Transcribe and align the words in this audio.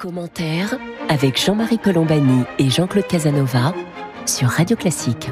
Commentaire 0.00 0.78
avec 1.10 1.38
Jean-Marie 1.38 1.78
Colombani 1.78 2.44
et 2.58 2.70
Jean-Claude 2.70 3.06
Casanova 3.06 3.74
sur 4.24 4.48
Radio 4.48 4.74
Classique. 4.74 5.30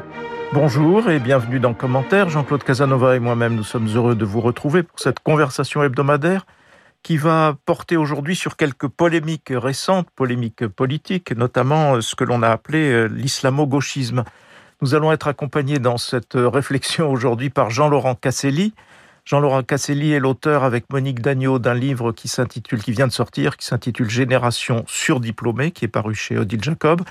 Bonjour 0.52 1.08
et 1.08 1.20
bienvenue 1.20 1.58
dans 1.58 1.72
Commentaire. 1.72 2.28
Jean-Claude 2.28 2.62
Casanova 2.62 3.16
et 3.16 3.18
moi-même, 3.18 3.54
nous 3.54 3.64
sommes 3.64 3.88
heureux 3.88 4.14
de 4.14 4.26
vous 4.26 4.42
retrouver 4.42 4.82
pour 4.82 5.00
cette 5.00 5.20
conversation 5.20 5.82
hebdomadaire 5.82 6.44
qui 7.02 7.16
va 7.16 7.56
porter 7.64 7.96
aujourd'hui 7.96 8.36
sur 8.36 8.58
quelques 8.58 8.88
polémiques 8.88 9.50
récentes, 9.54 10.10
polémiques 10.14 10.66
politiques, 10.66 11.34
notamment 11.34 12.02
ce 12.02 12.14
que 12.14 12.24
l'on 12.24 12.42
a 12.42 12.50
appelé 12.50 12.90
euh, 12.90 13.06
l'islamo-gauchisme. 13.06 14.22
Nous 14.82 14.94
allons 14.94 15.12
être 15.12 15.28
accompagnés 15.28 15.78
dans 15.78 15.96
cette 15.96 16.34
réflexion 16.34 17.10
aujourd'hui 17.10 17.48
par 17.48 17.70
Jean-Laurent 17.70 18.16
Casselli, 18.16 18.74
Jean-Laurent 19.28 19.62
Casselli 19.62 20.14
est 20.14 20.20
l'auteur 20.20 20.64
avec 20.64 20.90
Monique 20.90 21.20
Dagneau 21.20 21.58
d'un 21.58 21.74
livre 21.74 22.12
qui 22.12 22.30
vient 22.92 23.06
de 23.06 23.12
sortir, 23.12 23.58
qui 23.58 23.66
s'intitule 23.66 24.08
Génération 24.08 24.86
surdiplômée, 24.88 25.70
qui 25.70 25.84
est 25.84 25.88
paru 25.88 26.14
chez 26.14 26.38
Odile 26.38 26.64
Jacob. 26.64 27.02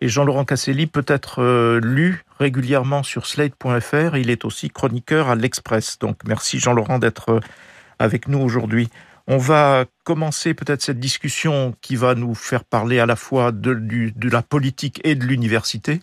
Et 0.00 0.08
Jean-Laurent 0.08 0.44
Casselli 0.44 0.88
peut 0.88 1.04
être 1.06 1.40
euh, 1.40 1.78
lu 1.80 2.24
régulièrement 2.40 3.04
sur 3.04 3.26
slate.fr. 3.26 4.16
Il 4.16 4.28
est 4.28 4.44
aussi 4.44 4.70
chroniqueur 4.70 5.28
à 5.28 5.36
l'Express. 5.36 6.00
Donc 6.00 6.16
merci 6.26 6.58
Jean-Laurent 6.58 6.98
d'être 6.98 7.28
euh, 7.28 7.40
avec 8.00 8.26
nous 8.26 8.40
aujourd'hui. 8.40 8.88
On 9.28 9.38
va 9.38 9.84
commencer 10.02 10.54
peut-être 10.54 10.82
cette 10.82 10.98
discussion 10.98 11.76
qui 11.80 11.94
va 11.94 12.16
nous 12.16 12.34
faire 12.34 12.64
parler 12.64 12.98
à 12.98 13.06
la 13.06 13.14
fois 13.14 13.52
de 13.52 14.28
la 14.28 14.42
politique 14.42 15.00
et 15.04 15.14
de 15.14 15.24
l'université 15.24 16.00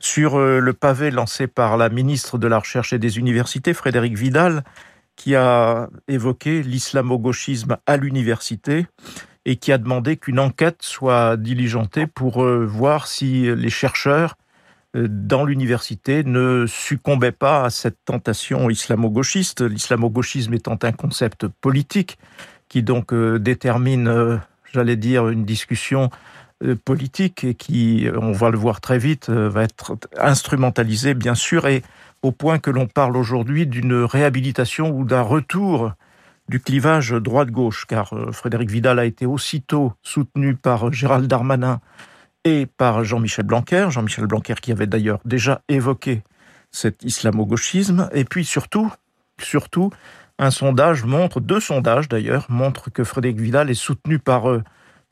sur 0.00 0.38
euh, 0.38 0.58
le 0.58 0.72
pavé 0.72 1.10
lancé 1.10 1.46
par 1.46 1.76
la 1.76 1.88
ministre 1.88 2.38
de 2.38 2.48
la 2.48 2.58
Recherche 2.58 2.92
et 2.92 2.98
des 2.98 3.18
Universités, 3.18 3.74
Frédéric 3.74 4.16
Vidal, 4.16 4.64
qui 5.14 5.36
a 5.36 5.88
évoqué 6.08 6.62
l'islamo-gauchisme 6.62 7.76
à 7.86 7.96
l'université 7.98 8.86
et 9.44 9.56
qui 9.56 9.70
a 9.72 9.78
demandé 9.78 10.16
qu'une 10.16 10.40
enquête 10.40 10.78
soit 10.80 11.36
diligentée 11.36 12.06
pour 12.06 12.42
euh, 12.42 12.64
voir 12.64 13.06
si 13.06 13.54
les 13.54 13.70
chercheurs 13.70 14.36
euh, 14.96 15.06
dans 15.08 15.44
l'université 15.44 16.24
ne 16.24 16.64
succombaient 16.66 17.32
pas 17.32 17.64
à 17.64 17.70
cette 17.70 17.98
tentation 18.06 18.70
islamo-gauchiste, 18.70 19.60
l'islamo-gauchisme 19.60 20.54
étant 20.54 20.78
un 20.82 20.92
concept 20.92 21.46
politique 21.46 22.18
qui 22.68 22.82
donc 22.82 23.12
détermine, 23.12 24.40
j'allais 24.72 24.94
dire, 24.94 25.28
une 25.28 25.44
discussion 25.44 26.08
politique 26.84 27.44
et 27.44 27.54
qui, 27.54 28.06
euh, 28.06 28.18
on 28.20 28.32
va 28.32 28.50
le 28.50 28.58
voir 28.58 28.80
très 28.80 28.98
vite, 28.98 29.30
euh, 29.30 29.48
va 29.48 29.62
être 29.62 29.96
instrumentalisé, 30.18 31.14
bien 31.14 31.34
sûr, 31.34 31.66
et 31.66 31.82
au 32.22 32.32
point 32.32 32.58
que 32.58 32.70
l'on 32.70 32.86
parle 32.86 33.16
aujourd'hui 33.16 33.66
d'une 33.66 34.04
réhabilitation 34.04 34.90
ou 34.90 35.04
d'un 35.04 35.22
retour 35.22 35.92
du 36.48 36.60
clivage 36.60 37.12
droite-gauche, 37.12 37.86
car 37.86 38.12
Frédéric 38.32 38.70
Vidal 38.70 38.98
a 38.98 39.04
été 39.04 39.24
aussitôt 39.24 39.94
soutenu 40.02 40.54
par 40.54 40.92
Gérald 40.92 41.26
Darmanin 41.26 41.80
et 42.44 42.66
par 42.66 43.04
Jean-Michel 43.04 43.46
Blanquer, 43.46 43.86
Jean-Michel 43.90 44.26
Blanquer 44.26 44.54
qui 44.60 44.72
avait 44.72 44.88
d'ailleurs 44.88 45.20
déjà 45.24 45.62
évoqué 45.68 46.22
cet 46.72 47.04
islamo-gauchisme, 47.04 48.10
et 48.12 48.24
puis 48.24 48.44
surtout, 48.44 48.92
surtout, 49.40 49.90
un 50.38 50.50
sondage 50.50 51.04
montre, 51.04 51.40
deux 51.40 51.60
sondages 51.60 52.08
d'ailleurs, 52.08 52.46
montrent 52.48 52.90
que 52.90 53.04
Frédéric 53.04 53.38
Vidal 53.38 53.70
est 53.70 53.74
soutenu 53.74 54.18
par 54.18 54.46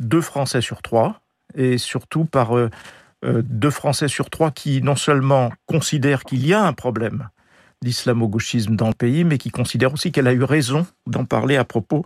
deux 0.00 0.20
Français 0.20 0.60
sur 0.60 0.82
trois, 0.82 1.20
et 1.54 1.78
surtout 1.78 2.24
par 2.24 2.56
euh, 2.56 2.70
euh, 3.24 3.42
deux 3.44 3.70
Français 3.70 4.08
sur 4.08 4.30
trois 4.30 4.50
qui 4.50 4.82
non 4.82 4.96
seulement 4.96 5.52
considèrent 5.66 6.24
qu'il 6.24 6.46
y 6.46 6.54
a 6.54 6.64
un 6.64 6.72
problème 6.72 7.28
d'islamo-gauchisme 7.82 8.76
dans 8.76 8.88
le 8.88 8.94
pays, 8.94 9.24
mais 9.24 9.38
qui 9.38 9.50
considèrent 9.50 9.92
aussi 9.92 10.10
qu'elle 10.12 10.26
a 10.26 10.32
eu 10.32 10.42
raison 10.42 10.86
d'en 11.06 11.24
parler 11.24 11.56
à 11.56 11.64
propos 11.64 12.04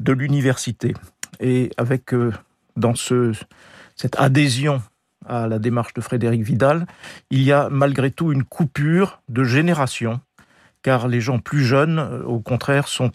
de 0.00 0.12
l'université. 0.12 0.94
Et 1.40 1.70
avec 1.76 2.14
euh, 2.14 2.32
dans 2.76 2.94
ce, 2.94 3.32
cette 3.96 4.18
adhésion 4.18 4.82
à 5.26 5.48
la 5.48 5.58
démarche 5.58 5.94
de 5.94 6.00
Frédéric 6.00 6.42
Vidal, 6.42 6.86
il 7.30 7.42
y 7.42 7.52
a 7.52 7.68
malgré 7.68 8.10
tout 8.10 8.32
une 8.32 8.44
coupure 8.44 9.20
de 9.28 9.44
génération, 9.44 10.20
car 10.82 11.08
les 11.08 11.20
gens 11.20 11.40
plus 11.40 11.64
jeunes, 11.64 11.98
au 12.24 12.38
contraire, 12.38 12.86
sont 12.86 13.10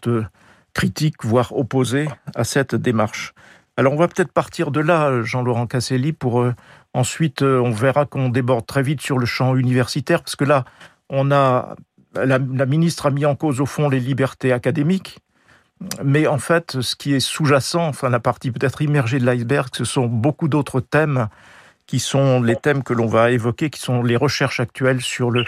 critiques, 0.74 1.24
voire 1.24 1.56
opposés 1.56 2.08
à 2.36 2.44
cette 2.44 2.76
démarche. 2.76 3.34
Alors 3.76 3.94
on 3.94 3.98
va 3.98 4.08
peut-être 4.08 4.32
partir 4.32 4.70
de 4.70 4.80
là, 4.80 5.24
Jean-Laurent 5.24 5.66
Casselli, 5.66 6.14
pour 6.14 6.42
euh, 6.42 6.54
ensuite 6.94 7.42
euh, 7.42 7.60
on 7.60 7.72
verra 7.72 8.06
qu'on 8.06 8.30
déborde 8.30 8.68
très 8.68 8.84
vite 8.84 9.02
sur 9.02 9.18
le 9.18 9.26
champ 9.26 9.56
universitaire, 9.56 10.22
parce 10.22 10.36
que 10.36 10.44
là, 10.44 10.64
on 11.10 11.32
a 11.32 11.76
la, 12.14 12.38
ministre 12.38 13.08
a 13.08 13.10
mis 13.10 13.26
en 13.26 13.36
cause 13.36 13.60
au 13.62 13.66
fond 13.66 13.90
les 13.90 14.00
libertés 14.00 14.54
académiques, 14.54 15.20
mais 16.04 16.28
en 16.28 16.38
fait, 16.38 16.82
ce 16.82 16.96
qui 16.96 17.16
est 17.16 17.20
sous-jacent, 17.20 17.88
enfin 17.88 18.10
la 18.10 18.20
partie 18.20 18.52
peut-être 18.52 18.84
immergée 18.84 19.18
de 19.18 19.26
l'iceberg, 19.26 19.70
ce 19.74 19.86
sont 19.86 20.06
beaucoup 20.06 20.48
d'autres 20.48 20.80
thèmes 20.80 21.28
qui 21.88 22.00
sont 22.00 22.44
les 22.44 22.56
thèmes 22.56 22.84
que 22.84 22.94
l'on 22.94 23.08
va 23.08 23.32
évoquer, 23.32 23.72
qui 23.72 23.82
sont 23.82 24.04
les 24.04 24.16
recherches 24.16 24.60
actuelles 24.60 25.02
sur 25.02 25.32
le 25.32 25.44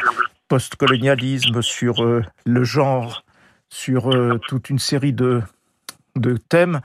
postcolonialisme, 0.48 1.62
sur 1.62 2.04
euh, 2.04 2.24
le 2.48 2.64
genre, 2.64 3.24
sur 3.70 4.10
toute 4.48 4.72
une 4.72 4.80
série 4.80 5.14
de, 5.14 5.44
de 6.16 6.38
thèmes 6.38 6.82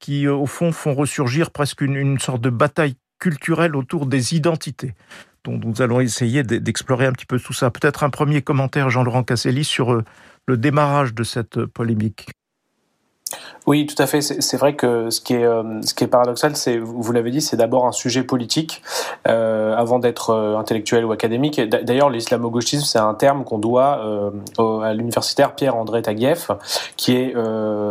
qui, 0.00 0.26
euh, 0.26 0.34
au 0.34 0.46
fond, 0.46 0.72
font 0.72 0.94
ressurgir 0.94 1.50
presque 1.50 1.82
une, 1.82 2.18
sorte 2.18 2.40
de 2.40 2.50
bataille 2.50 2.96
culturelle 3.18 3.76
autour 3.76 4.06
des 4.06 4.34
identités. 4.34 4.94
dont 5.44 5.56
nous 5.56 5.80
allons 5.80 6.00
essayer 6.00 6.42
d'explorer 6.42 7.06
un 7.06 7.12
petit 7.12 7.24
peu 7.24 7.40
tout 7.40 7.54
ça. 7.54 7.70
Peut-être 7.70 8.02
un 8.02 8.10
premier 8.10 8.42
commentaire, 8.42 8.90
Jean-Laurent 8.90 9.22
Casselli, 9.22 9.64
sur 9.64 9.92
euh, 9.92 10.04
le 10.46 10.56
démarrage 10.58 11.14
de 11.14 11.22
cette 11.22 11.64
polémique. 11.64 12.28
Oui, 13.70 13.86
tout 13.86 14.02
à 14.02 14.08
fait. 14.08 14.20
C'est 14.20 14.56
vrai 14.56 14.74
que 14.74 15.10
ce 15.10 15.20
qui 15.20 15.34
est, 15.34 15.44
euh, 15.44 15.80
paradoxal, 16.10 16.56
c'est, 16.56 16.76
vous 16.76 17.12
l'avez 17.12 17.30
dit, 17.30 17.40
c'est 17.40 17.56
d'abord 17.56 17.86
un 17.86 17.92
sujet 17.92 18.24
politique 18.24 18.82
euh, 19.28 19.76
avant 19.76 20.00
d'être 20.00 20.30
euh, 20.30 20.56
intellectuel 20.56 21.04
ou 21.04 21.12
académique. 21.12 21.60
D'ailleurs, 21.60 22.10
l'islamo-gauchisme, 22.10 22.84
c'est 22.84 22.98
un 22.98 23.14
terme 23.14 23.44
qu'on 23.44 23.58
doit 23.58 24.02
à 24.58 24.92
l'universitaire 24.92 25.54
Pierre-André 25.54 26.02
Taguieff, 26.02 26.50
qui 26.96 27.14
est 27.14 27.32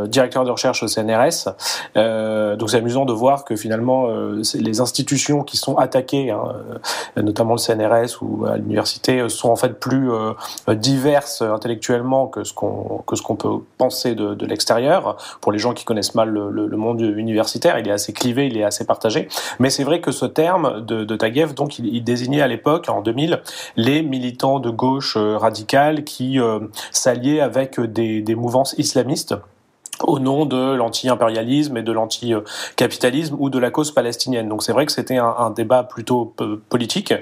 directeur 0.07 0.43
de 0.43 0.51
recherche 0.51 0.83
au 0.83 0.87
CNRS. 0.87 1.47
donc 1.95 2.69
c'est 2.69 2.77
amusant 2.77 3.05
de 3.05 3.13
voir 3.13 3.45
que 3.45 3.55
finalement, 3.55 4.07
les 4.55 4.81
institutions 4.81 5.43
qui 5.43 5.55
sont 5.55 5.77
attaquées, 5.77 6.31
hein, 6.31 6.43
notamment 7.15 7.53
le 7.53 7.59
CNRS 7.59 8.21
ou 8.21 8.45
à 8.45 8.57
l'université, 8.57 9.29
sont 9.29 9.49
en 9.49 9.55
fait 9.55 9.79
plus 9.79 10.09
diverses 10.67 11.41
intellectuellement 11.41 12.27
que 12.27 12.43
ce 12.43 12.53
qu'on 12.53 13.03
que 13.07 13.15
ce 13.15 13.21
qu'on 13.21 13.35
peut 13.35 13.59
penser 13.77 14.15
de, 14.15 14.33
de 14.33 14.45
l'extérieur 14.45 15.15
pour 15.39 15.51
les 15.51 15.59
gens 15.59 15.68
qui 15.73 15.85
connaissent 15.85 16.15
mal 16.15 16.29
le, 16.29 16.77
monde 16.77 17.01
universitaire. 17.01 17.77
Il 17.79 17.87
est 17.87 17.91
assez 17.91 18.13
clivé, 18.13 18.47
il 18.47 18.57
est 18.57 18.63
assez 18.63 18.85
partagé. 18.85 19.27
Mais 19.59 19.69
c'est 19.69 19.83
vrai 19.83 20.01
que 20.01 20.11
ce 20.11 20.25
terme 20.25 20.85
de, 20.85 21.03
de 21.03 21.15
Taguieff, 21.15 21.53
donc, 21.55 21.79
il, 21.79 22.03
désignait 22.03 22.41
à 22.41 22.47
l'époque, 22.47 22.87
en 22.89 23.01
2000, 23.01 23.41
les 23.75 24.01
militants 24.01 24.59
de 24.59 24.69
gauche 24.69 25.17
euh, 25.17 25.37
radicale 25.37 26.03
qui 26.03 26.39
euh, 26.39 26.59
s'alliaient 26.91 27.41
avec 27.41 27.79
des, 27.79 28.21
des 28.21 28.35
mouvances 28.35 28.75
islamistes 28.77 29.35
au 30.03 30.19
nom 30.19 30.45
de 30.45 30.73
l'anti-impérialisme 30.73 31.77
et 31.77 31.83
de 31.83 31.91
l'anti-capitalisme 31.91 33.35
ou 33.39 33.49
de 33.49 33.59
la 33.59 33.71
cause 33.71 33.91
palestinienne. 33.91 34.47
Donc 34.47 34.63
c'est 34.63 34.71
vrai 34.71 34.85
que 34.85 34.91
c'était 34.91 35.17
un, 35.17 35.35
un, 35.37 35.49
débat 35.49 35.83
plutôt 35.83 36.33
politique 36.69 37.13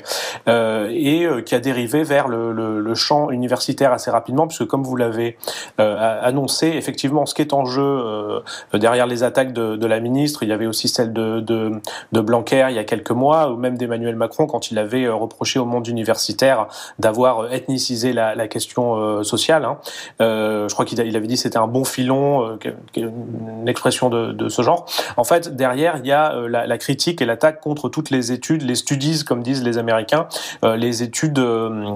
euh, 0.47 0.89
et 0.91 1.25
euh, 1.25 1.41
qui 1.41 1.55
a 1.55 1.59
dérivé 1.59 2.03
vers 2.03 2.27
le, 2.27 2.51
le, 2.51 2.79
le, 2.79 2.95
champ 2.95 3.31
universitaire 3.31 3.91
assez 3.93 4.11
rapidement, 4.11 4.47
puisque 4.47 4.65
comme 4.65 4.83
vous 4.83 4.95
l'avez 4.95 5.37
euh, 5.79 6.19
annoncé, 6.21 6.67
effectivement, 6.67 7.25
ce 7.25 7.33
qui 7.33 7.41
est 7.41 7.53
en 7.53 7.65
jeu 7.65 7.83
euh, 7.83 8.41
derrière 8.73 9.07
les 9.07 9.23
attaques 9.23 9.53
de, 9.53 9.75
de, 9.75 9.87
la 9.87 9.99
ministre, 9.99 10.43
il 10.43 10.49
y 10.49 10.51
avait 10.51 10.65
aussi 10.65 10.87
celle 10.87 11.13
de, 11.13 11.39
de, 11.39 11.71
de, 12.11 12.21
Blanquer 12.21 12.67
il 12.69 12.75
y 12.75 12.79
a 12.79 12.83
quelques 12.83 13.11
mois, 13.11 13.51
ou 13.51 13.57
même 13.57 13.77
d'Emmanuel 13.77 14.15
Macron 14.15 14.47
quand 14.47 14.71
il 14.71 14.79
avait 14.79 15.05
euh, 15.05 15.15
reproché 15.15 15.59
au 15.59 15.65
monde 15.65 15.87
universitaire 15.87 16.67
d'avoir 16.99 17.51
ethnicisé 17.53 18.13
la, 18.13 18.35
la 18.35 18.47
question 18.47 19.23
sociale. 19.23 19.65
Hein. 19.65 19.77
je 20.19 20.73
crois 20.73 20.85
qu'il 20.85 20.99
avait 20.99 21.27
dit 21.27 21.37
c'était 21.37 21.57
un 21.57 21.67
bon 21.67 21.83
filon 21.83 22.57
une 22.95 23.67
expression 23.67 24.09
de, 24.09 24.49
ce 24.49 24.61
genre. 24.61 24.85
En 25.17 25.23
fait, 25.23 25.55
derrière, 25.55 25.97
il 25.97 26.07
y 26.07 26.11
a 26.11 26.33
euh, 26.33 26.47
la, 26.47 26.77
critique 26.77 27.21
et 27.21 27.25
l'attaque 27.25 27.61
contre 27.61 27.89
toutes 27.89 28.09
les 28.09 28.31
études, 28.31 28.61
les 28.61 28.75
studies, 28.75 29.23
comme 29.23 29.43
disent 29.43 29.63
les 29.63 29.77
Américains, 29.77 30.27
euh, 30.63 30.75
les 30.75 31.03
études 31.03 31.39
euh, 31.39 31.95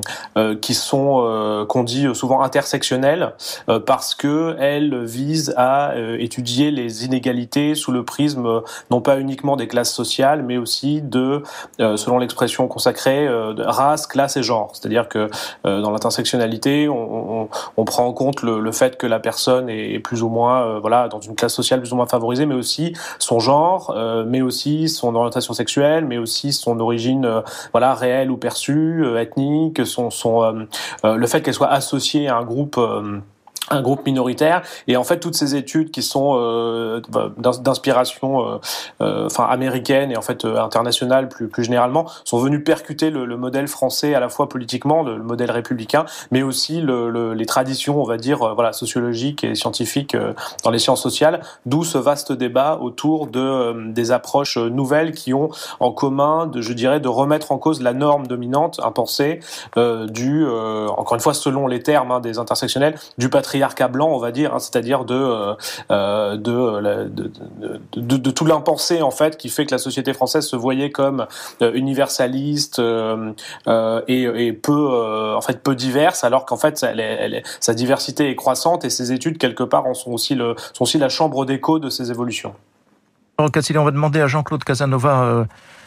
qui 0.62 0.74
sont, 0.74 1.66
qu'on 1.68 1.84
dit 1.84 2.08
souvent 2.14 2.42
intersectionnelles, 2.42 3.34
parce 3.86 4.16
que 4.16 4.56
elles 4.60 5.04
visent 5.06 5.54
à 5.58 5.94
étudier 6.20 6.72
les 6.72 7.06
inégalités 7.06 7.76
sous 7.76 7.92
le 7.92 8.04
prisme 8.04 8.62
non 8.90 9.02
pas 9.02 9.20
uniquement 9.20 9.56
des 9.56 9.68
classes 9.68 9.94
sociales, 9.94 10.44
mais 10.44 10.58
aussi 10.58 11.02
de, 11.02 11.44
selon 11.80 12.18
l'expression 12.18 12.68
consacrée, 12.68 13.28
de 13.28 13.64
race, 13.64 14.08
classe 14.08 14.38
et 14.38 14.44
genre. 14.44 14.72
C'est-à-dire 14.74 15.08
que 15.08 15.30
dans 15.64 15.92
l'intersectionnalité, 15.92 16.90
on, 16.90 17.48
prend 17.86 18.06
en 18.06 18.14
compte 18.14 18.42
le 18.44 18.72
fait 18.72 18.98
que 18.98 19.08
la 19.08 19.20
personne 19.20 19.70
est 19.70 20.00
plus 20.00 20.24
ou 20.24 20.30
moins 20.30 20.61
euh, 20.62 20.80
voilà, 20.80 21.08
dans 21.08 21.20
une 21.20 21.36
classe 21.36 21.54
sociale 21.54 21.82
plus 21.82 21.92
ou 21.94 21.96
moins 21.96 22.08
favorisée, 22.08 22.46
mais 22.46 22.56
aussi 22.56 22.94
son 23.20 23.40
genre, 23.40 23.94
euh, 23.96 24.24
mais 24.28 24.42
aussi 24.42 24.90
son 24.90 25.16
orientation 25.16 25.54
sexuelle, 25.54 26.06
mais 26.06 26.18
aussi 26.18 26.54
son 26.54 26.80
origine, 26.80 27.26
euh, 27.26 27.42
voilà, 27.72 27.94
réelle 27.94 28.32
ou 28.32 28.38
perçue, 28.38 29.06
ethnique, 29.18 29.86
son, 29.86 30.10
son, 30.10 30.68
le 31.04 31.28
fait 31.28 31.42
qu'elle 31.42 31.54
soit 31.54 31.70
associée 31.70 32.28
à 32.28 32.38
un 32.38 32.44
groupe 32.44 32.80
un 33.72 33.82
groupe 33.82 34.06
minoritaire. 34.06 34.62
Et 34.88 34.98
en 34.98 35.04
fait 35.04 35.20
toutes 35.20 35.36
ces 35.36 35.56
études 35.56 35.92
qui 35.92 36.04
sont 36.04 36.34
euh, 36.36 37.02
d'inspiration 37.38 38.46
euh, 38.46 38.58
euh, 39.02 39.26
enfin 39.26 39.46
américaine 39.46 40.12
et 40.12 40.18
en 40.18 40.22
fait 40.22 40.46
internationale 40.46 41.30
plus 41.30 41.48
plus 41.48 41.64
généralement 41.64 42.06
sont 42.26 42.40
venues 42.40 42.64
percuter 42.64 43.10
le, 43.10 43.26
le, 43.26 43.38
modèle 43.38 43.68
français 43.68 44.14
à 44.16 44.20
la 44.20 44.30
fois 44.30 44.50
politiquement 44.50 45.04
le, 45.04 45.18
modèle 45.18 45.52
républicain 45.52 46.06
mais 46.32 46.42
aussi 46.42 46.82
le, 46.82 47.34
les 47.34 47.46
traditions 47.46 48.02
on 48.02 48.06
va 48.06 48.18
dire 48.18 48.54
voilà 48.56 48.74
sociologiques 48.74 49.44
et 49.44 49.56
scientifiques 49.56 50.16
dans 50.64 50.72
les 50.72 50.80
sciences 50.80 51.02
sociales 51.02 51.42
d'où 51.66 51.84
ce 51.84 51.98
vaste 51.98 52.32
débat 52.32 52.80
autour 52.82 53.28
de 53.28 53.92
des 53.92 54.12
approches 54.12 54.58
nouvelles 54.58 55.12
qui 55.14 55.34
ont 55.34 55.50
en 55.80 55.92
commun 55.92 56.48
de 56.48 56.62
je 56.62 56.74
dirais 56.74 57.00
de 57.00 57.08
remettre 57.08 57.52
en 57.52 57.58
cause 57.58 57.82
la 57.82 57.94
norme 57.94 58.28
dominante 58.28 58.80
impensée 58.84 59.40
du 59.76 60.46
encore 60.48 61.16
une 61.16 61.22
fois 61.22 61.34
selon 61.34 61.68
les 61.68 61.82
termes 61.82 62.12
hein, 62.12 62.20
des 62.20 62.38
intersectionnels 62.38 62.96
du 63.18 63.30
patrimoine 63.30 63.61
patriarcat 63.62 63.88
blanc, 63.90 64.10
on 64.10 64.18
va 64.18 64.32
dire, 64.32 64.56
hein, 64.56 64.60
c'est-à-dire 64.60 65.06
de, 65.06 65.14
euh, 65.14 65.54
euh, 65.92 66.36
de, 66.36 67.10
de, 67.96 68.18
de, 68.18 68.32
tout 68.32 68.46
l'impensé 68.46 69.02
en 69.02 69.12
fait 69.12 69.38
qui 69.38 69.50
fait 69.50 69.66
que 69.66 69.72
la 69.72 69.78
société 69.78 70.14
française 70.14 70.48
se 70.48 70.56
voyait 70.56 70.90
comme 70.90 71.28
euh, 71.62 71.72
universaliste 71.74 72.80
et, 72.80 74.54
peu 74.64 75.36
en 75.36 75.42
fait 75.42 75.62
peu 75.62 75.76
diverse, 75.76 76.24
alors 76.24 76.46
qu'en 76.46 76.58
fait 76.58 76.84
sa 77.60 77.74
diversité 77.74 78.30
est 78.30 78.36
croissante 78.36 78.84
et 78.86 78.90
ses 78.90 79.12
études 79.12 79.38
quelque 79.38 79.64
part 79.64 79.86
en 79.86 79.94
sont 79.94 80.12
aussi 80.12 80.38
sont 80.74 80.84
aussi 80.84 80.98
la 80.98 81.10
chambre 81.10 81.46
d'écho 81.46 81.80
de 81.80 81.90
ces 81.90 82.10
évolutions. 82.10 82.54
Alors 83.38 83.52
Cassili, 83.52 83.78
on 83.78 83.86
va 83.86 83.92
demander 83.92 84.22
à 84.22 84.28
Jean-Claude 84.28 84.64
Casanova 84.64 85.46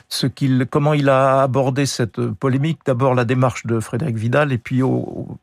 ce 0.08 0.26
qu'il, 0.26 0.66
comment 0.70 0.94
il 0.94 1.08
a 1.08 1.42
abordé 1.42 1.86
cette 1.86 2.20
polémique. 2.26 2.80
D'abord 2.86 3.14
la 3.14 3.24
démarche 3.24 3.66
de 3.66 3.80
Frédéric 3.80 4.16
Vidal 4.16 4.52
et 4.52 4.58
puis 4.58 4.82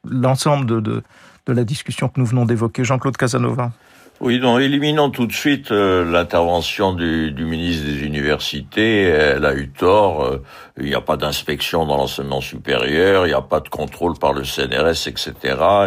l'ensemble 0.10 0.81
de, 0.81 1.04
de 1.45 1.53
la 1.53 1.63
discussion 1.63 2.07
que 2.07 2.19
nous 2.19 2.25
venons 2.25 2.45
d'évoquer. 2.45 2.83
Jean-Claude 2.83 3.17
Casanova. 3.17 3.71
Oui, 4.19 4.39
donc 4.39 4.61
éliminons 4.61 5.09
tout 5.09 5.25
de 5.25 5.33
suite 5.33 5.71
euh, 5.71 6.05
l'intervention 6.05 6.93
du, 6.93 7.31
du, 7.31 7.43
ministre 7.43 7.85
des 7.85 8.03
Universités. 8.05 9.01
Elle 9.05 9.45
a 9.45 9.55
eu 9.55 9.69
tort. 9.69 10.23
Euh, 10.23 10.43
il 10.81 10.89
n'y 10.89 10.95
a 10.95 11.01
pas 11.01 11.18
d'inspection 11.18 11.86
dans 11.86 11.98
l'enseignement 11.98 12.42
supérieur, 12.42 13.25
il 13.25 13.30
n'y 13.30 13.36
a 13.36 13.42
pas 13.42 13.60
de 13.60 13.69
contrôle 13.69 14.18
par 14.18 14.33
le 14.33 14.44
CNRS, 14.44 15.07
etc. 15.07 15.33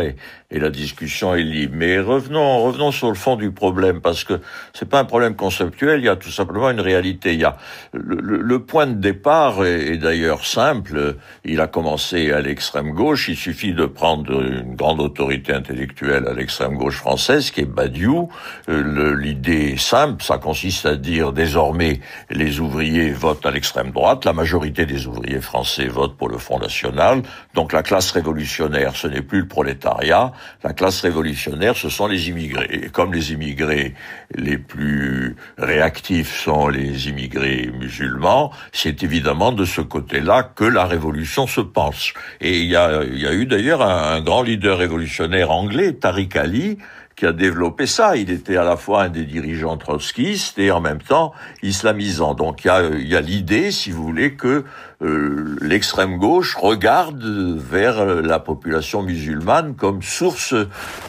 Et, 0.02 0.14
la 0.50 0.70
discussion 0.70 1.34
est 1.34 1.42
libre. 1.42 1.74
Mais 1.76 1.98
revenons, 1.98 2.62
revenons 2.62 2.92
sur 2.92 3.08
le 3.08 3.16
fond 3.16 3.34
du 3.34 3.50
problème, 3.50 4.00
parce 4.00 4.22
que 4.22 4.40
c'est 4.72 4.88
pas 4.88 5.00
un 5.00 5.04
problème 5.04 5.34
conceptuel, 5.34 5.98
il 5.98 6.04
y 6.04 6.08
a 6.08 6.14
tout 6.14 6.30
simplement 6.30 6.70
une 6.70 6.80
réalité. 6.80 7.34
Il 7.34 7.40
y 7.40 7.44
a 7.44 7.56
le, 7.92 8.20
le, 8.20 8.58
point 8.60 8.86
de 8.86 8.94
départ 8.94 9.64
est, 9.64 9.96
d'ailleurs 9.96 10.46
simple. 10.46 11.16
Il 11.44 11.60
a 11.60 11.66
commencé 11.66 12.30
à 12.30 12.40
l'extrême 12.40 12.92
gauche. 12.92 13.28
Il 13.28 13.36
suffit 13.36 13.72
de 13.72 13.84
prendre 13.84 14.42
une 14.42 14.76
grande 14.76 15.00
autorité 15.00 15.52
intellectuelle 15.52 16.28
à 16.28 16.34
l'extrême 16.34 16.76
gauche 16.76 16.98
française, 16.98 17.50
qui 17.50 17.62
est 17.62 17.64
Badiou. 17.64 18.28
Euh, 18.68 19.16
l'idée 19.16 19.72
est 19.72 19.80
simple, 19.80 20.22
ça 20.22 20.38
consiste 20.38 20.86
à 20.86 20.94
dire 20.94 21.32
désormais 21.32 22.00
les 22.30 22.60
ouvriers 22.60 23.10
votent 23.10 23.44
à 23.44 23.50
l'extrême 23.50 23.90
droite, 23.90 24.24
la 24.24 24.32
majorité 24.32 24.83
des 24.86 25.06
ouvriers 25.06 25.40
français 25.40 25.86
votent 25.86 26.16
pour 26.16 26.28
le 26.28 26.38
Front 26.38 26.58
National. 26.58 27.22
Donc 27.54 27.72
la 27.72 27.82
classe 27.82 28.10
révolutionnaire, 28.10 28.96
ce 28.96 29.06
n'est 29.06 29.22
plus 29.22 29.40
le 29.40 29.48
prolétariat, 29.48 30.32
la 30.62 30.72
classe 30.72 31.00
révolutionnaire, 31.00 31.76
ce 31.76 31.88
sont 31.88 32.06
les 32.06 32.28
immigrés. 32.28 32.68
Et 32.70 32.88
comme 32.88 33.12
les 33.12 33.32
immigrés 33.32 33.94
les 34.34 34.58
plus 34.58 35.36
réactifs 35.58 36.34
sont 36.34 36.68
les 36.68 37.08
immigrés 37.08 37.70
musulmans, 37.78 38.52
c'est 38.72 39.02
évidemment 39.02 39.52
de 39.52 39.64
ce 39.64 39.80
côté-là 39.80 40.42
que 40.42 40.64
la 40.64 40.84
révolution 40.84 41.46
se 41.46 41.60
pense. 41.60 42.12
Et 42.40 42.60
il 42.60 42.70
y 42.70 42.76
a, 42.76 43.02
eu 43.04 43.46
d'ailleurs 43.46 43.82
un, 43.82 44.14
un 44.14 44.20
grand 44.20 44.42
leader 44.42 44.78
révolutionnaire 44.78 45.50
anglais, 45.50 45.92
Tariq 45.92 46.36
Ali, 46.36 46.78
qui 47.16 47.26
a 47.26 47.32
développé 47.32 47.86
ça. 47.86 48.16
Il 48.16 48.30
était 48.30 48.56
à 48.56 48.64
la 48.64 48.76
fois 48.76 49.04
un 49.04 49.08
des 49.08 49.24
dirigeants 49.24 49.76
trotskistes 49.76 50.58
et 50.58 50.70
en 50.70 50.80
même 50.80 51.00
temps 51.00 51.32
islamisant. 51.62 52.34
Donc 52.34 52.64
il 52.64 52.68
y 52.68 52.70
a, 52.70 52.82
y 52.82 53.16
a 53.16 53.20
l'idée, 53.20 53.70
si 53.70 53.90
vous 53.90 54.02
voulez, 54.02 54.34
que 54.34 54.64
euh, 55.02 55.56
l'extrême 55.60 56.18
gauche 56.18 56.54
regarde 56.54 57.22
vers 57.24 58.04
la 58.04 58.38
population 58.38 59.02
musulmane 59.02 59.74
comme 59.74 60.02
source, 60.02 60.54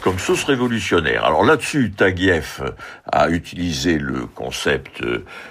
comme 0.02 0.18
source 0.18 0.44
révolutionnaire. 0.44 1.24
Alors 1.24 1.44
là-dessus, 1.44 1.92
Taguieff 1.92 2.60
a 3.10 3.30
utilisé 3.30 3.98
le 3.98 4.26
concept 4.26 5.02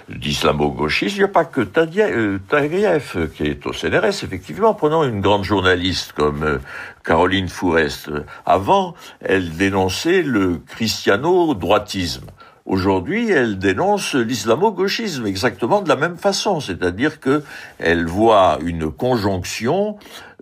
d'islamo-gauchisme. 0.08 1.16
Il 1.16 1.20
n'y 1.20 1.24
a 1.24 1.28
pas 1.28 1.44
que 1.44 1.62
euh, 1.76 2.38
Taguieff 2.48 3.16
qui 3.34 3.44
est 3.44 3.66
au 3.66 3.72
CNRS, 3.72 4.22
effectivement. 4.22 4.74
Prenons 4.74 5.04
une 5.04 5.20
grande 5.20 5.44
journaliste 5.44 6.12
comme 6.12 6.42
euh, 6.42 6.58
Caroline 7.06 7.48
Fourest. 7.48 8.10
Avant, 8.44 8.94
elle 9.20 9.56
dénonçait 9.56 10.22
le 10.22 10.58
christiano-droitisme. 10.66 12.26
Aujourd'hui, 12.66 13.30
elle 13.30 13.58
dénonce 13.58 14.16
l'islamo-gauchisme 14.16 15.24
exactement 15.24 15.82
de 15.82 15.88
la 15.88 15.94
même 15.94 16.16
façon, 16.16 16.58
c'est-à-dire 16.58 17.20
que 17.20 17.44
elle 17.78 18.06
voit 18.06 18.58
une 18.60 18.90
conjonction 18.90 19.98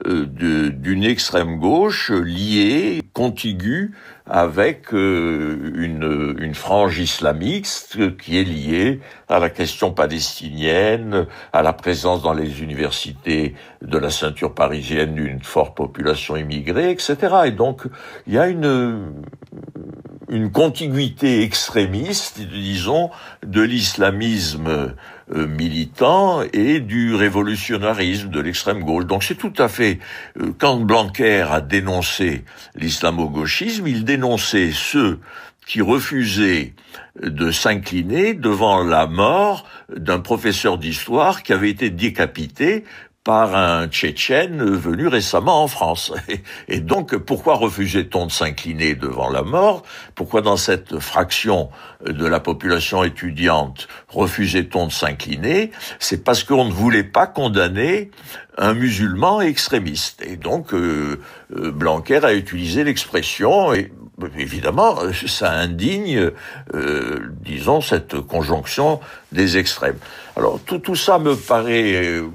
euh, 0.06 0.24
d'une 0.24 1.04
extrême 1.04 1.58
gauche 1.58 2.10
liée, 2.10 3.02
contiguë 3.12 3.92
avec 4.26 4.94
euh, 4.94 5.70
une, 5.76 6.34
une 6.40 6.54
frange 6.54 6.98
islamiste 6.98 8.16
qui 8.16 8.38
est 8.38 8.44
liée 8.44 9.00
à 9.28 9.38
la 9.38 9.50
question 9.50 9.92
palestinienne, 9.92 11.26
à 11.52 11.62
la 11.62 11.74
présence 11.74 12.22
dans 12.22 12.32
les 12.32 12.62
universités 12.62 13.54
de 13.82 13.98
la 13.98 14.08
ceinture 14.08 14.54
parisienne 14.54 15.14
d'une 15.14 15.42
forte 15.42 15.76
population 15.76 16.36
immigrée, 16.36 16.90
etc. 16.90 17.16
Et 17.44 17.50
donc, 17.50 17.82
il 18.26 18.32
y 18.32 18.38
a 18.38 18.48
une, 18.48 19.12
une 20.28 20.50
contiguïté 20.50 21.42
extrémiste, 21.42 22.40
disons, 22.40 23.10
de 23.46 23.62
l'islamisme 23.62 24.94
euh, 25.34 25.46
militant 25.46 26.42
et 26.52 26.80
du 26.80 27.14
révolutionnarisme 27.14 28.28
de 28.28 28.40
l'extrême 28.40 28.80
gauche. 28.80 29.06
Donc 29.06 29.24
c'est 29.24 29.34
tout 29.34 29.52
à 29.58 29.68
fait 29.68 29.98
euh, 30.40 30.52
quand 30.58 30.76
Blanquer 30.78 31.46
a 31.50 31.60
dénoncé 31.60 32.44
l'islamo-gauchisme, 32.74 33.86
il 33.86 34.04
dénonçait 34.04 34.70
ceux 34.72 35.20
qui 35.66 35.80
refusaient 35.80 36.74
de 37.22 37.50
s'incliner 37.50 38.34
devant 38.34 38.84
la 38.84 39.06
mort 39.06 39.66
d'un 39.94 40.18
professeur 40.18 40.78
d'histoire 40.78 41.42
qui 41.42 41.52
avait 41.52 41.70
été 41.70 41.90
décapité 41.90 42.84
par 43.24 43.56
un 43.56 43.88
Tchétchène 43.88 44.62
venu 44.62 45.08
récemment 45.08 45.62
en 45.62 45.66
France. 45.66 46.12
Et 46.68 46.80
donc, 46.80 47.16
pourquoi 47.16 47.54
refusait-on 47.54 48.26
de 48.26 48.30
s'incliner 48.30 48.94
devant 48.94 49.30
la 49.30 49.42
mort? 49.42 49.82
Pourquoi 50.14 50.42
dans 50.42 50.58
cette 50.58 50.98
fraction 50.98 51.70
de 52.06 52.26
la 52.26 52.38
population 52.38 53.02
étudiante 53.02 53.88
refusait-on 54.08 54.88
de 54.88 54.92
s'incliner? 54.92 55.70
C'est 55.98 56.22
parce 56.22 56.44
qu'on 56.44 56.66
ne 56.66 56.72
voulait 56.72 57.02
pas 57.02 57.26
condamner 57.26 58.10
un 58.58 58.74
musulman 58.74 59.40
extrémiste. 59.40 60.22
Et 60.22 60.36
donc, 60.36 60.74
euh, 60.74 61.19
euh, 61.56 61.70
Blanquer 61.70 62.24
a 62.24 62.34
utilisé 62.34 62.84
l'expression, 62.84 63.72
et 63.72 63.90
évidemment, 64.36 64.96
ça 65.26 65.50
indigne, 65.50 66.31
euh, 66.74 67.20
disons, 67.40 67.81
cette 67.81 68.20
conjonction 68.20 69.00
des 69.32 69.56
extrêmes. 69.56 69.98
Alors 70.36 70.58
tout, 70.64 70.78
tout 70.78 70.96
ça 70.96 71.19
me 71.19 71.36
paraît 71.36 71.94
euh, 71.94 72.28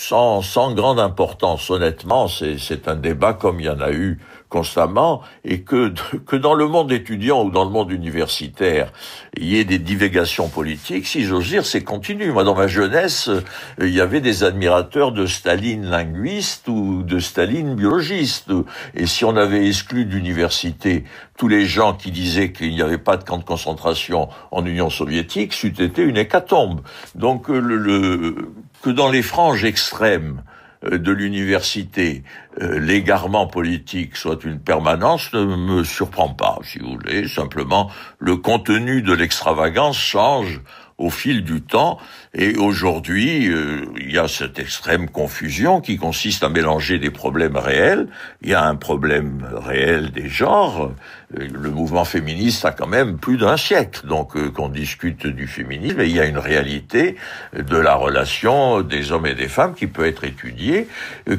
sans, 0.00 0.42
sans 0.42 0.72
grande 0.74 0.98
importance, 0.98 1.70
honnêtement, 1.70 2.26
c'est 2.26 2.88
un 2.88 2.96
débat 2.96 3.34
comme 3.34 3.60
il 3.60 3.66
y 3.66 3.68
en 3.68 3.80
a 3.80 3.92
eu 3.92 4.18
constamment 4.50 5.22
et 5.44 5.62
que, 5.62 5.94
que 6.26 6.36
dans 6.36 6.52
le 6.52 6.66
monde 6.66 6.92
étudiant 6.92 7.44
ou 7.44 7.50
dans 7.50 7.64
le 7.64 7.70
monde 7.70 7.90
universitaire, 7.90 8.92
il 9.38 9.44
y 9.44 9.58
ait 9.58 9.64
des 9.64 9.78
divagations 9.78 10.48
politiques, 10.48 11.06
si 11.06 11.24
j'ose 11.24 11.48
dire, 11.48 11.64
c'est 11.64 11.82
continu. 11.82 12.30
Moi, 12.32 12.44
dans 12.44 12.54
ma 12.54 12.66
jeunesse, 12.66 13.28
euh, 13.28 13.42
il 13.80 13.94
y 13.94 14.00
avait 14.02 14.20
des 14.20 14.44
admirateurs 14.44 15.12
de 15.12 15.24
Staline 15.24 15.86
linguiste 15.86 16.68
ou 16.68 17.02
de 17.02 17.18
Staline 17.18 17.74
biologiste. 17.74 18.50
Et 18.94 19.06
si 19.06 19.24
on 19.24 19.36
avait 19.36 19.66
exclu 19.66 20.04
d'université 20.04 21.04
tous 21.38 21.48
les 21.48 21.64
gens 21.64 21.94
qui 21.94 22.10
disaient 22.10 22.52
qu'il 22.52 22.74
n'y 22.74 22.82
avait 22.82 22.98
pas 22.98 23.16
de 23.16 23.24
camp 23.24 23.38
de 23.38 23.44
concentration 23.44 24.28
en 24.50 24.66
Union 24.66 24.90
soviétique, 24.90 25.54
c'eût 25.54 25.74
été 25.78 26.02
une 26.02 26.18
hécatombe. 26.18 26.82
Donc, 27.14 27.48
euh, 27.48 27.58
le, 27.58 28.52
que 28.82 28.90
dans 28.90 29.08
les 29.08 29.22
franges 29.22 29.64
extrêmes, 29.64 30.42
de 30.82 31.12
l'université, 31.12 32.22
euh, 32.60 32.78
l'égarement 32.78 33.46
politique 33.46 34.16
soit 34.16 34.44
une 34.44 34.58
permanence 34.58 35.32
ne 35.32 35.44
me 35.44 35.84
surprend 35.84 36.30
pas, 36.30 36.58
si 36.62 36.78
vous 36.78 36.92
voulez. 36.92 37.28
Simplement, 37.28 37.90
le 38.18 38.36
contenu 38.36 39.02
de 39.02 39.12
l'extravagance 39.12 39.98
change 39.98 40.60
au 41.00 41.10
fil 41.10 41.42
du 41.42 41.62
temps. 41.62 41.98
Et 42.34 42.56
aujourd'hui, 42.56 43.48
euh, 43.48 43.86
il 43.98 44.12
y 44.12 44.18
a 44.18 44.28
cette 44.28 44.58
extrême 44.58 45.08
confusion 45.08 45.80
qui 45.80 45.96
consiste 45.96 46.44
à 46.44 46.48
mélanger 46.48 46.98
des 46.98 47.10
problèmes 47.10 47.56
réels. 47.56 48.06
Il 48.42 48.50
y 48.50 48.54
a 48.54 48.64
un 48.64 48.76
problème 48.76 49.48
réel 49.52 50.12
des 50.12 50.28
genres. 50.28 50.92
Euh, 51.38 51.48
le 51.50 51.70
mouvement 51.70 52.04
féministe 52.04 52.64
a 52.66 52.70
quand 52.72 52.86
même 52.86 53.16
plus 53.16 53.38
d'un 53.38 53.56
siècle, 53.56 54.06
donc 54.06 54.36
euh, 54.36 54.50
qu'on 54.50 54.68
discute 54.68 55.26
du 55.26 55.46
féminisme. 55.46 56.00
Et 56.02 56.06
il 56.06 56.14
y 56.14 56.20
a 56.20 56.26
une 56.26 56.38
réalité 56.38 57.16
de 57.56 57.76
la 57.76 57.94
relation 57.94 58.82
des 58.82 59.10
hommes 59.10 59.26
et 59.26 59.34
des 59.34 59.48
femmes 59.48 59.74
qui 59.74 59.86
peut 59.86 60.06
être 60.06 60.24
étudiée. 60.24 60.86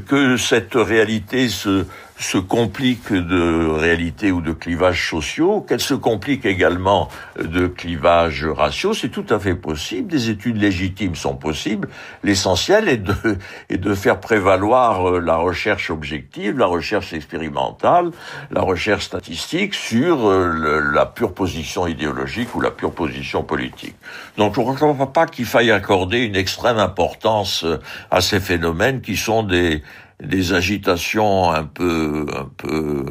Que 0.07 0.37
cette 0.37 0.73
réalité 0.73 1.49
se 1.49 1.85
se 2.21 2.37
complique 2.37 3.11
de 3.11 3.67
réalité 3.67 4.31
ou 4.31 4.41
de 4.41 4.51
clivages 4.51 5.09
sociaux, 5.09 5.61
qu'elle 5.61 5.81
se 5.81 5.95
complique 5.95 6.45
également 6.45 7.09
de 7.39 7.67
clivages 7.67 8.45
raciaux, 8.45 8.93
c'est 8.93 9.09
tout 9.09 9.25
à 9.29 9.39
fait 9.39 9.55
possible. 9.55 10.11
Des 10.11 10.29
études 10.29 10.57
légitimes 10.57 11.15
sont 11.15 11.35
possibles. 11.35 11.89
L'essentiel 12.23 12.87
est 12.89 12.97
de, 12.97 13.37
est 13.69 13.77
de 13.77 13.95
faire 13.95 14.19
prévaloir 14.19 15.09
euh, 15.09 15.19
la 15.19 15.37
recherche 15.37 15.89
objective, 15.89 16.57
la 16.57 16.67
recherche 16.67 17.13
expérimentale, 17.13 18.11
la 18.51 18.61
recherche 18.61 19.05
statistique 19.05 19.73
sur 19.73 20.29
euh, 20.29 20.91
la 20.93 21.07
pure 21.07 21.33
position 21.33 21.87
idéologique 21.87 22.53
ou 22.55 22.61
la 22.61 22.71
pure 22.71 22.93
position 22.93 23.43
politique. 23.43 23.95
Donc 24.37 24.55
je 24.55 24.61
ne 24.61 24.93
crois 24.93 25.13
pas 25.13 25.25
qu'il 25.25 25.45
faille 25.45 25.71
accorder 25.71 26.19
une 26.19 26.35
extrême 26.35 26.77
importance 26.77 27.63
euh, 27.63 27.79
à 28.11 28.21
ces 28.21 28.39
phénomènes 28.39 29.01
qui 29.01 29.17
sont 29.17 29.41
des 29.41 29.81
des 30.21 30.53
agitations 30.53 31.51
un 31.51 31.63
peu, 31.63 32.27
un 32.35 32.49
peu 32.57 33.05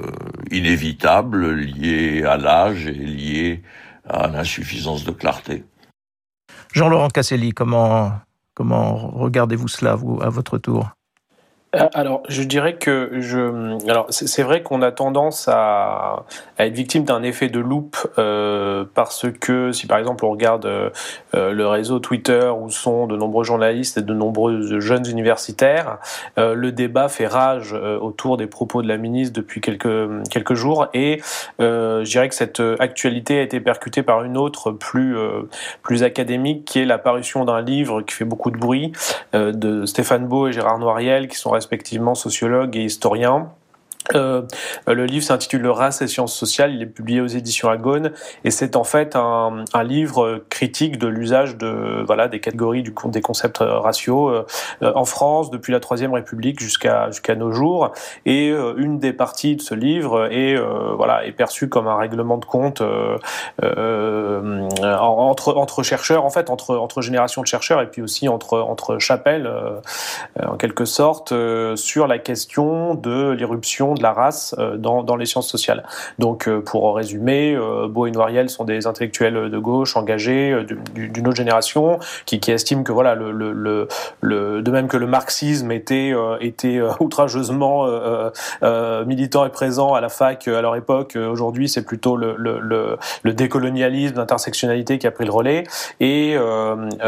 inévitables 0.50 1.54
liées 1.54 2.22
à 2.24 2.36
l'âge 2.36 2.86
et 2.86 2.92
liées 2.92 3.62
à 4.08 4.28
l'insuffisance 4.28 5.04
de 5.04 5.10
clarté. 5.10 5.64
Jean-Laurent 6.72 7.08
Casselli, 7.08 7.52
comment, 7.52 8.12
comment 8.54 8.96
regardez-vous 8.96 9.68
cela, 9.68 9.92
à 9.92 10.28
votre 10.28 10.58
tour? 10.58 10.90
Alors, 11.72 12.24
je 12.28 12.42
dirais 12.42 12.74
que 12.74 13.20
je. 13.20 13.88
Alors, 13.88 14.06
c'est 14.10 14.42
vrai 14.42 14.62
qu'on 14.62 14.82
a 14.82 14.90
tendance 14.90 15.46
à, 15.46 16.24
à 16.58 16.66
être 16.66 16.74
victime 16.74 17.04
d'un 17.04 17.22
effet 17.22 17.48
de 17.48 17.60
loupe 17.60 17.96
euh, 18.18 18.84
parce 18.94 19.26
que 19.40 19.70
si 19.70 19.86
par 19.86 19.98
exemple 19.98 20.24
on 20.24 20.30
regarde 20.30 20.66
euh, 20.66 20.90
le 21.52 21.66
réseau 21.66 22.00
Twitter 22.00 22.50
où 22.50 22.70
sont 22.70 23.06
de 23.06 23.16
nombreux 23.16 23.44
journalistes 23.44 23.98
et 23.98 24.02
de 24.02 24.14
nombreux 24.14 24.80
jeunes 24.80 25.06
universitaires, 25.06 25.98
euh, 26.38 26.54
le 26.54 26.72
débat 26.72 27.08
fait 27.08 27.26
rage 27.26 27.72
euh, 27.72 27.98
autour 27.98 28.36
des 28.36 28.46
propos 28.48 28.82
de 28.82 28.88
la 28.88 28.96
ministre 28.96 29.34
depuis 29.34 29.60
quelques 29.60 29.88
quelques 30.30 30.54
jours 30.54 30.88
et 30.92 31.20
je 31.58 32.02
dirais 32.02 32.28
que 32.28 32.34
cette 32.34 32.62
actualité 32.78 33.38
a 33.38 33.42
été 33.42 33.60
percutée 33.60 34.02
par 34.02 34.24
une 34.24 34.36
autre 34.36 34.72
plus 34.72 35.16
plus 35.82 36.02
académique 36.02 36.64
qui 36.64 36.80
est 36.80 36.84
l'apparition 36.84 37.44
d'un 37.44 37.60
livre 37.60 38.02
qui 38.02 38.14
fait 38.14 38.24
beaucoup 38.24 38.50
de 38.50 38.56
bruit 38.56 38.92
de 39.32 39.84
Stéphane 39.86 40.26
Beau 40.26 40.48
et 40.48 40.52
Gérard 40.52 40.78
Noiriel 40.78 41.28
qui 41.28 41.36
sont 41.36 41.50
respectivement 41.60 42.14
sociologue 42.14 42.74
et 42.76 42.84
historien 42.84 43.52
euh, 44.14 44.42
le 44.86 45.04
livre 45.04 45.24
s'intitule 45.24 45.62
Le 45.62 45.70
race 45.70 46.02
et 46.02 46.08
sciences 46.08 46.34
sociales. 46.34 46.74
Il 46.74 46.82
est 46.82 46.86
publié 46.86 47.20
aux 47.20 47.26
éditions 47.26 47.68
Agone 47.68 48.12
et 48.44 48.50
c'est 48.50 48.76
en 48.76 48.84
fait 48.84 49.14
un, 49.14 49.64
un, 49.72 49.82
livre 49.84 50.44
critique 50.48 50.98
de 50.98 51.06
l'usage 51.06 51.56
de 51.56 52.02
voilà 52.06 52.28
des 52.28 52.40
catégories 52.40 52.82
du 52.82 52.92
des 53.06 53.20
concepts 53.20 53.58
raciaux 53.58 54.30
euh, 54.30 54.92
en 54.94 55.04
France 55.04 55.50
depuis 55.50 55.72
la 55.72 55.80
Troisième 55.80 56.12
République 56.12 56.60
jusqu'à 56.60 57.08
jusqu'à 57.10 57.34
nos 57.34 57.52
jours. 57.52 57.92
Et 58.26 58.50
euh, 58.50 58.74
une 58.76 58.98
des 58.98 59.12
parties 59.12 59.56
de 59.56 59.62
ce 59.62 59.74
livre 59.74 60.26
est 60.32 60.56
euh, 60.56 60.94
voilà 60.96 61.24
est 61.24 61.32
perçue 61.32 61.68
comme 61.68 61.86
un 61.86 61.96
règlement 61.96 62.38
de 62.38 62.44
compte 62.44 62.82
entre 64.82 65.56
entre 65.56 65.82
chercheurs 65.82 66.24
en 66.24 66.30
fait 66.30 66.50
entre 66.50 66.76
entre 66.76 67.02
générations 67.02 67.42
de 67.42 67.46
chercheurs 67.46 67.80
et 67.80 67.86
puis 67.86 68.02
aussi 68.02 68.28
entre 68.28 68.58
entre 68.60 68.98
chapelles 68.98 69.50
en 70.40 70.56
quelque 70.56 70.84
sorte 70.84 71.32
sur 71.76 72.06
la 72.06 72.18
question 72.18 72.94
de 72.94 73.30
l'irruption 73.30 73.89
de 73.94 74.02
la 74.02 74.12
race 74.12 74.54
euh, 74.58 74.76
dans, 74.76 75.02
dans 75.02 75.16
les 75.16 75.26
sciences 75.26 75.48
sociales. 75.48 75.84
Donc, 76.18 76.48
euh, 76.48 76.60
pour 76.60 76.96
résumer, 76.96 77.54
euh, 77.54 77.88
Beau 77.88 78.06
et 78.06 78.10
Noiriel 78.10 78.50
sont 78.50 78.64
des 78.64 78.86
intellectuels 78.86 79.50
de 79.50 79.58
gauche 79.58 79.96
engagés 79.96 80.56
d'une 80.94 81.26
autre 81.26 81.36
génération 81.36 81.98
qui, 82.26 82.40
qui 82.40 82.50
estiment 82.50 82.82
que 82.82 82.92
voilà 82.92 83.14
le, 83.14 83.32
le, 83.32 83.52
le, 83.52 83.88
le, 84.20 84.62
de 84.62 84.70
même 84.70 84.88
que 84.88 84.96
le 84.96 85.06
marxisme 85.06 85.70
était 85.72 86.12
était 86.40 86.80
outrageusement 87.00 87.86
militant 89.06 89.44
et 89.44 89.50
présent 89.50 89.94
à 89.94 90.00
la 90.00 90.08
fac 90.08 90.48
à 90.48 90.60
leur 90.60 90.76
époque, 90.76 91.16
aujourd'hui 91.16 91.68
c'est 91.68 91.84
plutôt 91.84 92.16
le, 92.16 92.34
le, 92.36 92.98
le, 93.22 93.32
décolonialisme, 93.32 94.16
l'intersectionnalité 94.16 94.98
qui 94.98 95.06
a 95.06 95.10
pris 95.10 95.24
le 95.24 95.30
relais 95.30 95.64
et 96.00 96.36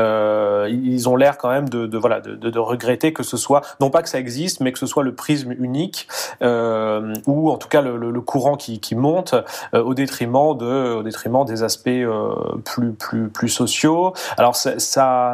euh, 0.02 0.68
ils 0.70 1.08
ont 1.08 1.16
l'air 1.16 1.38
quand 1.38 1.50
même 1.50 1.68
de, 1.68 1.86
de 1.86 1.98
voilà 1.98 2.20
de, 2.20 2.34
de, 2.34 2.58
regretter 2.58 3.12
que 3.12 3.22
ce 3.22 3.36
soit 3.36 3.62
non 3.80 3.90
pas 3.90 4.02
que 4.02 4.08
ça 4.08 4.18
existe 4.18 4.60
mais 4.60 4.72
que 4.72 4.78
ce 4.78 4.86
soit 4.86 5.02
le 5.02 5.14
prisme 5.14 5.52
unique 5.58 6.08
euh, 6.42 6.71
euh, 6.72 7.14
ou 7.26 7.50
en 7.50 7.56
tout 7.56 7.68
cas 7.68 7.80
le, 7.80 7.96
le, 7.96 8.20
courant 8.20 8.56
qui, 8.56 8.80
qui 8.80 8.94
monte 8.94 9.34
euh, 9.74 9.82
au 9.82 9.94
détriment 9.94 10.56
de 10.56 10.94
au 10.94 11.02
détriment 11.02 11.44
des 11.44 11.62
aspects 11.62 11.88
euh, 11.88 12.34
plus 12.64 12.92
plus 12.92 13.28
plus 13.28 13.48
sociaux. 13.48 14.12
Alors 14.38 14.56
ça 14.56 14.78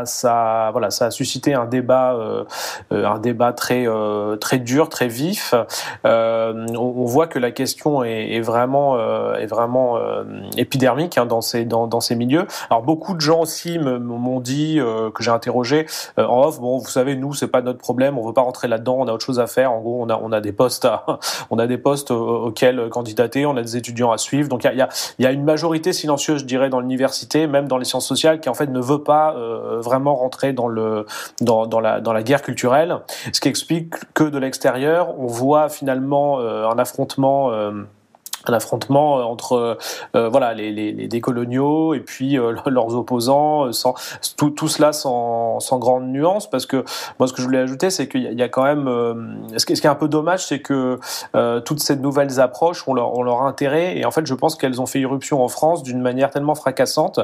ça 0.04 0.71
voilà 0.73 0.90
ça 0.90 1.07
a 1.07 1.11
suscité 1.11 1.54
un 1.54 1.66
débat 1.66 2.16
un 2.90 3.18
débat 3.18 3.52
très 3.52 3.87
très 4.40 4.59
dur 4.59 4.88
très 4.88 5.09
vif. 5.09 5.54
On, 6.04 7.04
voit 7.04 7.26
que 7.26 7.38
la 7.38 7.50
question 7.50 8.04
est, 8.04 8.35
est 8.35 8.40
vraiment 8.40 8.99
est 9.35 9.47
vraiment 9.47 9.99
épidermique 10.57 11.18
hein, 11.18 11.26
dans 11.26 11.40
ces 11.40 11.64
dans, 11.64 11.87
dans 11.87 12.00
ces 12.00 12.16
milieux. 12.16 12.47
Alors 12.71 12.83
beaucoup 12.83 13.14
de 13.14 13.21
gens 13.21 13.40
aussi 13.40 13.78
m'ont 13.78 14.40
dit 14.40 14.80
que 15.14 15.23
j'ai 15.23 15.30
interrogé 15.30 15.87
en 16.16 16.42
off. 16.42 16.61
Bon, 16.61 16.78
vous 16.78 16.90
savez, 16.90 17.16
nous 17.16 17.35
c'est 17.35 17.49
pas 17.49 17.62
notre 17.62 17.78
problème, 17.78 18.18
on 18.18 18.26
veut 18.26 18.33
pas 18.33 18.42
rentrer 18.42 18.68
là-dedans, 18.68 18.97
on 18.99 19.09
a 19.09 19.12
autre 19.12 19.25
chose 19.25 19.40
à 19.40 19.47
faire. 19.47 19.73
En 19.73 19.80
gros, 19.80 20.02
on 20.02 20.09
a 20.09 20.18
on 20.21 20.33
a 20.33 20.40
des 20.40 20.52
postes 20.52 20.85
à, 20.85 21.18
on 21.51 21.59
a 21.59 21.67
des 21.67 21.79
postes 21.79 22.11
auxquels 22.11 22.89
candidater, 22.91 23.47
on 23.47 23.57
a 23.57 23.63
des 23.63 23.77
étudiants 23.77 24.13
à 24.13 24.19
suivre. 24.19 24.49
Donc 24.49 24.65
il 24.65 24.77
y 24.77 24.81
a, 24.81 24.89
y 25.19 25.27
a, 25.27 25.33
une 25.33 25.45
majorité 25.45 25.93
silencieuse, 25.93 26.41
je 26.41 26.47
dirais, 26.47 26.71
dans 26.71 26.81
l'université, 26.81 27.47
même 27.47 27.69
dans 27.69 27.79
les 27.79 27.85
sciences 27.85 28.07
sociales, 28.07 28.41
qui 28.41 28.49
en 28.49 28.55
fait 28.55 28.69
ne 28.69 28.81
veut 28.81 29.03
pas 29.03 29.35
euh, 29.37 29.81
vraiment 29.81 30.15
rentrer 30.15 30.53
dans 30.53 30.69
le 30.69 31.07
dans, 31.41 31.67
dans, 31.67 31.81
la 31.81 32.01
dans 32.01 32.13
la 32.13 32.23
guerre 32.23 32.43
culturelle. 32.43 32.99
Ce 33.33 33.41
qui 33.41 33.49
explique 33.49 33.95
que 34.15 34.25
de 34.25 34.39
l'extérieur, 34.39 35.19
on 35.19 35.27
voit 35.27 35.69
finalement 35.69 36.41
euh, 36.41 36.69
un 36.69 36.79
affrontement. 36.79 37.53
Euh, 37.53 37.73
un 38.49 38.55
affrontement 38.55 39.19
euh, 39.19 39.23
entre 39.23 39.78
euh, 40.14 40.28
voilà 40.28 40.55
les, 40.55 40.73
les, 40.73 40.93
les, 40.93 41.09
décoloniaux 41.09 41.95
et 41.95 42.00
puis 42.00 42.38
euh, 42.38 42.55
leurs 42.67 42.95
opposants 42.95 43.73
sans 43.73 43.95
tout, 44.37 44.50
tout 44.50 44.69
cela 44.69 44.93
sans, 44.93 45.61
sans 45.61 45.78
grande 45.78 46.09
nuance. 46.09 46.49
Parce 46.49 46.67
que 46.67 46.85
moi 47.19 47.28
ce 47.28 47.33
que 47.33 47.40
je 47.40 47.47
voulais 47.47 47.59
ajouter 47.59 47.90
c'est 47.90 48.09
qu'il 48.09 48.23
y, 48.23 48.43
a 48.43 48.49
quand 48.49 48.64
même 48.64 49.49
ce, 49.57 49.64
qui, 49.67 49.76
ce 49.76 49.81
qui 49.81 49.87
est 49.87 49.90
un 49.90 49.95
peu 49.95 50.09
dommage 50.09 50.47
c'est 50.47 50.61
que 50.61 50.99
toutes 51.64 51.81
ces 51.81 51.97
nouvelles 51.97 52.40
approches 52.40 52.87
ont 52.88 52.95
leur, 52.95 53.17
ont 53.17 53.23
leur 53.23 53.43
intérêt. 53.43 53.97
Et 53.99 54.05
en 54.05 54.11
fait 54.11 54.26
je 54.26 54.35
pense 54.35 54.57
qu'elles 54.57 54.81
ont 54.81 54.87
fait 54.87 55.00
irruption 55.00 55.43
en 55.43 55.49
France 55.49 55.83
d'une 55.83 56.00
manière 56.00 56.31
tellement 56.31 56.55
fracassante 56.55 57.21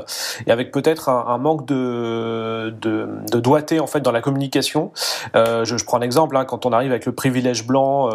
et 0.46 0.50
avec 0.50 0.70
peut-être 0.70 1.08
un, 1.08 1.26
un, 1.28 1.38
manque 1.38 1.66
de, 1.66 2.74
de, 2.80 3.08
de 3.30 3.40
doigté 3.40 3.80
en 3.80 3.86
fait 3.86 4.00
dans 4.00 4.12
la 4.12 4.20
communication. 4.20 4.92
Je, 5.34 5.64
je 5.64 5.84
prends 5.84 5.98
un 5.98 6.02
exemple 6.02 6.36
hein, 6.36 6.44
quand 6.44 6.66
on 6.66 6.72
arrive 6.72 6.90
avec 6.90 7.06
le 7.06 7.12
privilège 7.12 7.66
blanc 7.66 8.08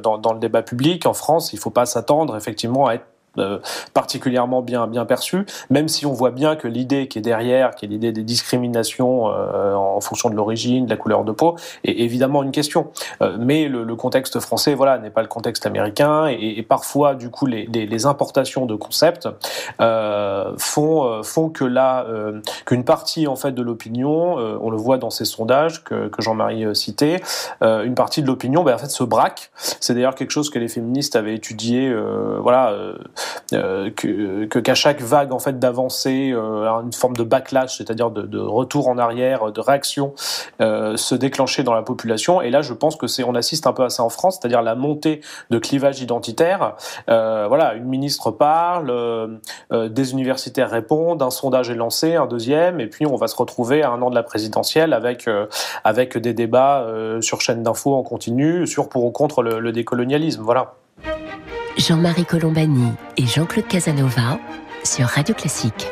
dans, 0.00 0.18
dans 0.18 0.32
le 0.32 0.38
débat 0.38 0.62
public 0.62 1.06
en 1.06 1.14
France 1.14 1.52
il 1.52 1.58
faut 1.58 1.70
pas 1.70 1.86
s'attendre 1.86 2.34
effectivement 2.44 2.90
être 2.90 3.06
euh, 3.38 3.58
particulièrement 3.92 4.62
bien 4.62 4.86
bien 4.86 5.04
perçu, 5.04 5.44
même 5.70 5.88
si 5.88 6.06
on 6.06 6.12
voit 6.12 6.30
bien 6.30 6.56
que 6.56 6.68
l'idée 6.68 7.08
qui 7.08 7.18
est 7.18 7.22
derrière, 7.22 7.74
qui 7.74 7.84
est 7.84 7.88
l'idée 7.88 8.12
des 8.12 8.22
discriminations 8.22 9.28
euh, 9.28 9.74
en 9.74 10.00
fonction 10.00 10.30
de 10.30 10.36
l'origine, 10.36 10.84
de 10.84 10.90
la 10.90 10.96
couleur 10.96 11.24
de 11.24 11.32
peau, 11.32 11.56
est 11.84 11.98
évidemment 12.00 12.42
une 12.42 12.52
question. 12.52 12.90
Euh, 13.22 13.36
mais 13.38 13.68
le, 13.68 13.82
le, 13.82 13.96
contexte 13.96 14.38
français, 14.40 14.74
voilà, 14.74 14.98
n'est 14.98 15.10
pas 15.10 15.22
le 15.22 15.28
contexte 15.28 15.66
américain, 15.66 16.28
et, 16.28 16.58
et 16.58 16.62
parfois, 16.62 17.14
du 17.14 17.30
coup, 17.30 17.46
les, 17.46 17.66
les, 17.72 17.86
les 17.86 18.06
importations 18.06 18.66
de 18.66 18.74
concepts 18.76 19.28
font 20.58 21.22
font 21.22 21.48
que 21.48 21.64
là, 21.64 22.06
qu'une 22.66 22.84
partie 22.84 23.26
en 23.26 23.36
fait 23.36 23.52
de 23.52 23.62
l'opinion, 23.62 24.36
on 24.36 24.70
le 24.70 24.76
voit 24.76 24.98
dans 24.98 25.10
ces 25.10 25.24
sondages 25.24 25.82
que, 25.84 26.08
que 26.08 26.22
Jean-Marie 26.22 26.74
citait, 26.74 27.20
une 27.60 27.94
partie 27.94 28.22
de 28.22 28.26
l'opinion, 28.26 28.62
ben, 28.62 28.74
en 28.74 28.78
fait, 28.78 28.90
se 28.90 29.04
braque. 29.04 29.50
C'est 29.80 29.94
d'ailleurs 29.94 30.14
quelque 30.14 30.30
chose 30.30 30.50
que 30.50 30.58
les 30.58 30.68
féministes 30.68 31.16
avaient 31.16 31.34
étudié, 31.34 31.94
voilà 32.40 32.74
euh, 33.52 33.90
que 33.90 34.58
qu'à 34.58 34.74
chaque 34.74 35.00
vague 35.00 35.32
en 35.32 35.38
fait 35.38 35.58
d'avancée, 35.58 36.30
euh, 36.32 36.68
une 36.82 36.92
forme 36.92 37.16
de 37.16 37.24
backlash, 37.24 37.78
c'est-à-dire 37.78 38.10
de, 38.10 38.38
retour 38.38 38.88
en 38.88 38.98
arrière, 38.98 39.52
de 39.52 39.60
réaction, 39.60 40.14
euh, 40.60 40.96
se 40.96 41.14
déclencher 41.14 41.62
dans 41.62 41.74
la 41.74 41.82
population. 41.82 42.40
Et 42.40 42.50
là, 42.50 42.62
je 42.62 42.72
pense 42.72 42.96
que 42.96 43.06
c'est, 43.06 43.24
on 43.24 43.34
assiste 43.34 43.66
un 43.66 43.72
peu 43.72 43.84
à 43.84 43.90
ça 43.90 44.02
en 44.02 44.08
France, 44.08 44.38
c'est-à-dire 44.40 44.62
la 44.62 44.74
montée 44.74 45.20
de 45.50 45.58
clivage 45.58 46.00
identitaire. 46.00 46.74
Voilà, 47.06 47.74
une 47.74 47.84
ministre 47.84 48.30
parle, 48.30 49.38
des 49.72 50.12
universitaires 50.12 50.70
répondent, 50.70 51.22
un 51.22 51.30
sondage 51.30 51.70
est 51.70 51.74
lancé, 51.74 52.16
un 52.16 52.26
deuxième, 52.26 52.80
et 52.80 52.86
puis 52.86 53.06
on 53.06 53.16
va 53.16 53.28
se 53.28 53.36
retrouver 53.36 53.82
à 53.82 53.90
un 53.90 54.02
an 54.02 54.10
de 54.10 54.14
la 54.14 54.22
présidentielle 54.22 54.92
avec 54.92 55.28
avec 55.84 56.18
des 56.18 56.32
débats 56.32 56.86
sur 57.20 57.40
chaîne 57.40 57.62
d'infos 57.62 57.94
en 57.94 58.02
continu 58.02 58.66
sur 58.66 58.88
pour 58.88 59.04
ou 59.04 59.10
contre 59.10 59.42
le, 59.42 59.60
le 59.60 59.72
décolonialisme. 59.72 60.42
Voilà. 60.42 60.74
Jean-Marie 61.76 62.24
Colombani 62.24 62.92
et 63.16 63.26
Jean-Claude 63.26 63.66
Casanova 63.66 64.38
sur 64.84 65.06
Radio 65.06 65.34
Classique. 65.34 65.88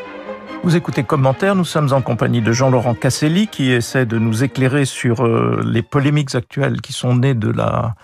Vous 0.63 0.77
écoutez 0.77 1.03
Commentaire, 1.03 1.57
nous 1.57 1.65
sommes 1.65 1.93
en 1.93 2.01
compagnie 2.01 2.41
de 2.41 2.53
Jean-Laurent 2.53 2.95
Casselli 2.95 3.49
qui 3.49 3.73
essaie 3.73 4.07
de 4.07 4.17
nous 4.17 4.45
éclairer 4.45 4.85
sur 4.85 5.27
euh, 5.27 5.61
les 5.67 5.83
polémiques 5.83 6.37
actuelles 6.37 6.81
qui 6.81 6.93
sont 6.93 7.17
nées 7.17 7.35
de 7.35 7.51
la 7.51 7.97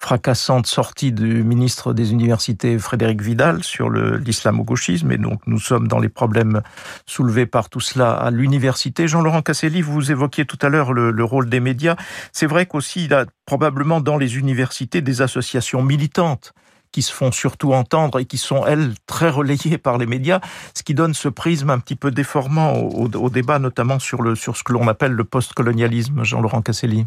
fracassante 0.00 0.66
sortie 0.66 1.12
du 1.12 1.44
ministre 1.44 1.92
des 1.92 2.10
Universités 2.10 2.78
Frédéric 2.78 3.20
Vidal 3.20 3.62
sur 3.62 3.90
l'islamo-gauchisme 3.90 5.12
et 5.12 5.18
donc 5.18 5.40
nous 5.46 5.60
sommes 5.60 5.86
dans 5.86 6.00
les 6.00 6.08
problèmes 6.08 6.62
soulevés 7.06 7.46
par 7.46 7.68
tout 7.68 7.80
cela 7.80 8.12
à 8.12 8.30
l'université. 8.32 9.06
Jean-Laurent 9.06 9.42
Casselli, 9.42 9.82
vous 9.82 10.10
évoquiez 10.10 10.46
tout 10.46 10.58
à 10.62 10.68
l'heure 10.68 10.92
le, 10.92 11.12
le, 11.12 11.24
rôle 11.24 11.48
des 11.48 11.60
médias. 11.60 11.96
C'est 12.32 12.46
vrai 12.46 12.66
qu'aussi 12.66 13.04
il 13.04 13.10
y 13.12 13.14
a 13.14 13.26
probablement 13.46 14.00
dans 14.00 14.16
les 14.16 14.36
universités 14.36 15.00
des 15.00 15.22
associations 15.22 15.82
militantes 15.82 16.54
qui 16.92 17.02
se 17.02 17.12
font 17.12 17.32
surtout 17.32 17.72
entendre 17.72 18.20
et 18.20 18.24
qui 18.24 18.38
sont, 18.38 18.66
elles, 18.66 18.94
très 19.06 19.30
relayées 19.30 19.78
par 19.78 19.98
les 19.98 20.06
médias, 20.06 20.40
ce 20.74 20.82
qui 20.82 20.94
donne 20.94 21.14
ce 21.14 21.28
prisme 21.28 21.70
un 21.70 21.78
petit 21.78 21.96
peu 21.96 22.10
déformant 22.10 22.74
au, 22.74 23.30
débat, 23.30 23.58
notamment 23.58 23.98
sur, 23.98 24.22
le, 24.22 24.34
sur 24.34 24.56
ce 24.56 24.64
que 24.64 24.72
l'on 24.72 24.88
appelle 24.88 25.12
le 25.12 25.24
postcolonialisme, 25.24 26.24
Jean-Laurent 26.24 26.62
Casselli. 26.62 27.06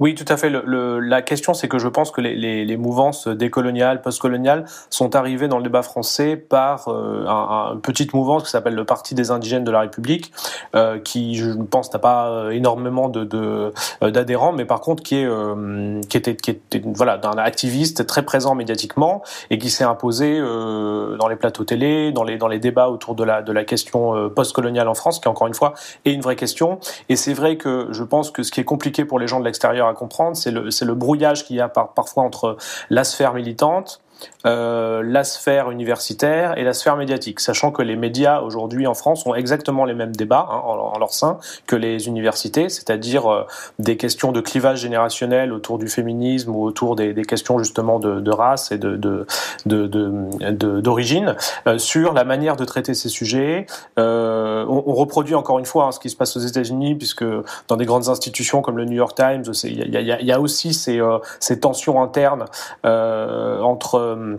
Oui, 0.00 0.14
tout 0.14 0.24
à 0.28 0.36
fait. 0.36 0.48
Le, 0.48 0.62
le, 0.64 1.00
la 1.00 1.22
question, 1.22 1.54
c'est 1.54 1.66
que 1.66 1.80
je 1.80 1.88
pense 1.88 2.12
que 2.12 2.20
les, 2.20 2.36
les, 2.36 2.64
les 2.64 2.76
mouvances 2.76 3.26
décoloniales, 3.26 4.00
postcoloniales 4.00 4.64
sont 4.90 5.16
arrivées 5.16 5.48
dans 5.48 5.56
le 5.56 5.64
débat 5.64 5.82
français 5.82 6.36
par 6.36 6.86
euh, 6.86 7.26
un, 7.26 7.72
une 7.74 7.80
petite 7.80 8.14
mouvance 8.14 8.44
qui 8.44 8.50
s'appelle 8.50 8.76
le 8.76 8.84
Parti 8.84 9.16
des 9.16 9.32
indigènes 9.32 9.64
de 9.64 9.72
la 9.72 9.80
République, 9.80 10.32
euh, 10.76 11.00
qui, 11.00 11.34
je 11.34 11.50
pense, 11.50 11.92
n'a 11.92 11.98
pas 11.98 12.28
euh, 12.28 12.50
énormément 12.50 13.08
de, 13.08 13.28
euh, 13.34 14.10
d'adhérents, 14.10 14.52
mais 14.52 14.64
par 14.64 14.80
contre 14.80 15.02
qui 15.02 15.16
est 15.16 15.24
euh, 15.24 16.00
qui 16.08 16.16
était 16.16 16.36
qui 16.36 16.52
était 16.52 16.80
voilà 16.84 17.18
d'un 17.18 17.36
activiste 17.36 18.06
très 18.06 18.22
présent 18.22 18.54
médiatiquement 18.54 19.22
et 19.50 19.58
qui 19.58 19.68
s'est 19.68 19.84
imposé 19.84 20.38
dans 20.38 21.26
les 21.28 21.36
plateaux 21.36 21.64
télé, 21.64 22.12
dans 22.12 22.22
les 22.22 22.38
dans 22.38 22.46
les 22.46 22.60
débats 22.60 22.88
autour 22.88 23.16
de 23.16 23.24
la 23.24 23.42
de 23.42 23.52
la 23.52 23.64
question 23.64 24.30
postcoloniale 24.30 24.86
en 24.86 24.94
France, 24.94 25.18
qui 25.18 25.26
encore 25.26 25.48
une 25.48 25.54
fois 25.54 25.74
est 26.04 26.12
une 26.12 26.20
vraie 26.20 26.36
question. 26.36 26.78
Et 27.08 27.16
c'est 27.16 27.34
vrai 27.34 27.56
que 27.56 27.88
je 27.90 28.04
pense 28.04 28.30
que 28.30 28.42
ce 28.44 28.52
qui 28.52 28.60
est 28.60 28.64
compliqué 28.64 29.04
pour 29.04 29.18
les 29.18 29.26
gens 29.26 29.40
de 29.40 29.44
l'extérieur 29.44 29.87
à 29.88 29.94
comprendre, 29.94 30.36
c'est 30.36 30.50
le, 30.50 30.94
brouillage 30.94 31.44
qu'il 31.44 31.56
y 31.56 31.60
a 31.60 31.68
par, 31.68 31.94
parfois 31.94 32.22
entre 32.22 32.56
la 32.90 33.04
sphère 33.04 33.34
militante, 33.34 34.00
euh, 34.46 35.02
la 35.04 35.24
sphère 35.24 35.70
universitaire 35.70 36.56
et 36.58 36.64
la 36.64 36.72
sphère 36.72 36.96
médiatique, 36.96 37.40
sachant 37.40 37.70
que 37.70 37.82
les 37.82 37.96
médias 37.96 38.40
aujourd'hui 38.40 38.86
en 38.86 38.94
France 38.94 39.26
ont 39.26 39.34
exactement 39.34 39.84
les 39.84 39.94
mêmes 39.94 40.14
débats 40.14 40.46
hein, 40.50 40.60
en, 40.64 40.98
leur 40.98 41.12
sein 41.12 41.38
que 41.66 41.76
les 41.76 42.08
universités, 42.08 42.68
c'est-à-dire 42.68 43.30
euh, 43.30 43.46
des 43.78 43.96
questions 43.96 44.32
de 44.32 44.40
clivage 44.40 44.80
générationnel 44.80 45.52
autour 45.52 45.78
du 45.78 45.88
féminisme 45.88 46.54
ou 46.54 46.64
autour 46.64 46.96
des, 46.96 47.12
des 47.14 47.24
questions 47.24 47.58
justement 47.58 47.98
de, 47.98 48.20
de, 48.20 48.30
race 48.30 48.72
et 48.72 48.78
de 48.78 49.26
d'origine, 50.80 51.36
euh, 51.66 51.78
sur 51.78 52.12
la 52.12 52.24
manière 52.24 52.56
de 52.56 52.64
traiter 52.64 52.94
ces 52.94 53.08
sujets. 53.08 53.66
Euh, 53.98 54.64
on, 54.68 54.84
on, 54.86 54.94
reproduit 54.94 55.34
encore 55.34 55.58
une 55.58 55.64
fois 55.64 55.86
hein, 55.86 55.92
ce 55.92 56.00
qui 56.00 56.10
se 56.10 56.16
passe 56.16 56.36
aux 56.36 56.40
États-Unis, 56.40 56.94
puisque 56.94 57.24
dans 57.68 57.76
des 57.76 57.84
grandes 57.84 58.08
institutions 58.08 58.62
comme 58.62 58.76
le 58.76 58.84
New 58.84 58.96
York 58.96 59.16
Times, 59.16 59.44
il 59.64 59.94
y 59.94 59.98
y, 59.98 60.24
y 60.24 60.32
a, 60.32 60.40
aussi 60.40 60.74
ces, 60.74 61.00
euh, 61.00 61.18
ces 61.40 61.60
tensions 61.60 62.02
internes 62.02 62.44
entre 62.84 64.07
euh, 64.08 64.38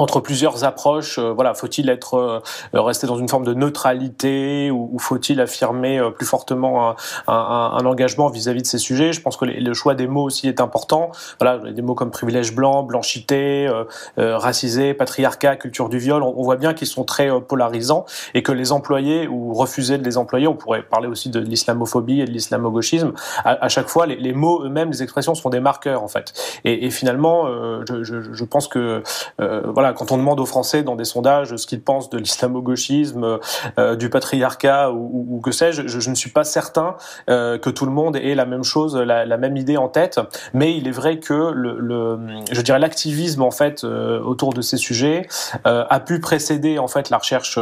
entre 0.00 0.20
plusieurs 0.20 0.64
approches, 0.64 1.18
euh, 1.18 1.32
voilà, 1.32 1.54
faut-il 1.54 1.88
être 1.90 2.14
euh, 2.14 2.40
rester 2.72 3.06
dans 3.06 3.18
une 3.18 3.28
forme 3.28 3.44
de 3.44 3.54
neutralité 3.54 4.70
ou, 4.70 4.88
ou 4.92 4.98
faut-il 4.98 5.40
affirmer 5.40 5.98
euh, 5.98 6.10
plus 6.10 6.26
fortement 6.26 6.90
un, 6.90 6.96
un, 7.28 7.72
un 7.78 7.84
engagement 7.84 8.28
vis-à-vis 8.28 8.60
-vis 8.60 8.62
de 8.62 8.66
ces 8.66 8.78
sujets? 8.78 9.12
Je 9.12 9.20
pense 9.20 9.36
que 9.36 9.44
les, 9.44 9.60
le 9.60 9.74
choix 9.74 9.94
des 9.94 10.06
mots 10.06 10.24
aussi 10.24 10.48
est 10.48 10.60
important. 10.60 11.10
Voilà, 11.38 11.58
des 11.70 11.82
mots 11.82 11.94
comme 11.94 12.10
privilège 12.10 12.54
blanc, 12.54 12.82
blanchité, 12.82 13.68
racisé, 14.16 14.94
patriarcat, 14.94 15.56
culture 15.56 15.88
du 15.88 15.98
viol, 15.98 16.22
on, 16.22 16.34
on 16.36 16.42
voit 16.42 16.56
bien 16.56 16.74
qu'ils 16.74 16.86
sont 16.86 17.04
très 17.04 17.28
polarisants 17.40 18.04
et 18.34 18.42
que 18.42 18.52
les 18.52 18.72
employés 18.72 19.28
ou 19.28 19.54
refuser 19.54 19.98
de 19.98 20.04
les 20.04 20.16
employer, 20.16 20.46
on 20.46 20.54
pourrait 20.54 20.82
parler 20.82 21.08
aussi 21.08 21.28
de 21.30 21.40
l'islamophobie 21.40 22.20
et 22.20 22.24
de 22.24 22.30
l'islamo-gauchisme. 22.30 23.12
À, 23.44 23.64
à, 23.64 23.68
chaque 23.68 23.88
fois, 23.88 24.06
les, 24.06 24.16
les 24.16 24.32
mots 24.32 24.64
eux-mêmes, 24.64 24.90
les 24.90 25.02
expressions 25.02 25.34
sont 25.34 25.50
des 25.50 25.60
marqueurs 25.60 26.02
en 26.02 26.08
fait. 26.08 26.32
Et, 26.64 26.86
et 26.86 26.90
finalement, 26.90 27.46
je, 27.88 28.02
je, 28.02 28.32
je, 28.32 28.44
pense 28.44 28.68
que 28.68 29.02
voilà, 29.38 29.89
quand 29.96 30.12
on 30.12 30.16
demande 30.16 30.40
aux 30.40 30.46
Français 30.46 30.82
dans 30.82 30.96
des 30.96 31.04
sondages 31.04 31.56
ce 31.56 31.66
qu'ils 31.66 31.82
pensent 31.82 32.10
de 32.10 32.18
l'islamo-gauchisme, 32.18 33.38
euh, 33.78 33.96
du 33.96 34.10
patriarcat 34.10 34.90
ou, 34.92 35.40
que 35.42 35.52
sais-je, 35.52 35.86
je, 35.86 36.10
ne 36.10 36.14
suis 36.14 36.30
pas 36.30 36.44
certain 36.44 36.96
euh, 37.28 37.58
que 37.58 37.70
tout 37.70 37.86
le 37.86 37.92
monde 37.92 38.16
ait 38.16 38.34
la 38.34 38.46
même 38.46 38.64
chose, 38.64 38.96
la, 38.96 39.36
même 39.36 39.56
idée 39.56 39.76
en 39.76 39.88
tête. 39.88 40.20
Mais 40.52 40.76
il 40.76 40.88
est 40.88 40.92
vrai 40.92 41.18
que 41.18 41.52
je 42.50 42.60
dirais 42.60 42.78
l'activisme 42.78 43.42
en 43.42 43.50
fait 43.50 43.84
euh, 43.84 44.20
autour 44.20 44.52
de 44.52 44.60
ces 44.60 44.76
sujets 44.76 45.26
a 45.64 46.00
pu 46.00 46.20
précéder 46.20 46.78
en 46.78 46.88
fait 46.88 47.10
la 47.10 47.18
recherche 47.18 47.58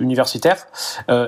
universitaire 0.00 0.66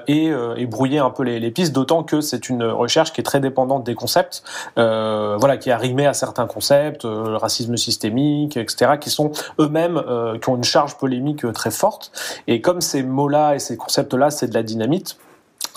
et, 0.07 0.33
brouiller 0.67 0.99
un 0.99 1.11
peu 1.11 1.23
les, 1.23 1.39
les 1.39 1.51
pistes. 1.51 1.73
D'autant 1.73 2.03
que 2.03 2.21
c'est 2.21 2.49
une 2.49 2.65
recherche 2.65 3.13
qui 3.13 3.21
est 3.21 3.25
très 3.25 3.41
dépendante 3.41 3.85
des 3.85 3.95
concepts, 3.95 4.43
voilà, 4.77 5.57
qui 5.57 5.71
est 5.71 5.73
arrimée 5.73 6.07
à 6.07 6.15
certains 6.15 6.47
concepts, 6.47 7.05
le 7.05 7.37
racisme 7.37 7.77
systémique, 7.77 8.57
etc., 8.57 8.93
qui 9.01 9.11
sont 9.11 9.31
eux-mêmes 9.61 10.03
euh, 10.17 10.39
qui 10.39 10.49
ont 10.49 10.57
une 10.57 10.65
charge 10.65 10.97
polémique 10.97 11.45
euh, 11.45 11.53
très 11.53 11.71
forte. 11.71 12.13
Et 12.47 12.61
comme 12.61 12.81
ces 12.81 13.03
mots-là 13.03 13.55
et 13.55 13.59
ces 13.59 13.77
concepts-là, 13.77 14.31
c'est 14.31 14.49
de 14.49 14.55
la 14.55 14.63
dynamite, 14.63 15.19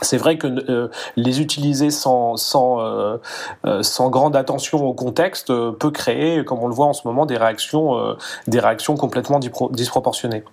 c'est 0.02 0.18
vrai 0.18 0.38
que 0.38 0.48
euh, 0.48 0.88
les 1.18 1.42
utiliser 1.42 1.90
sans, 1.90 2.38
sans, 2.38 2.80
sans 3.82 4.10
grande 4.10 4.36
attention 4.36 4.82
au 4.86 4.94
contexte 4.94 5.48
peut 5.48 5.92
créer, 5.92 6.46
comme 6.46 6.60
on 6.60 6.68
le 6.68 6.74
voit 6.74 6.86
en 6.86 6.94
ce 6.94 7.06
moment, 7.06 7.26
des 7.26 7.36
réactions, 7.36 8.16
des 8.48 8.60
réactions 8.60 8.96
complètement 8.96 9.40
disproportionnées. 9.72 10.44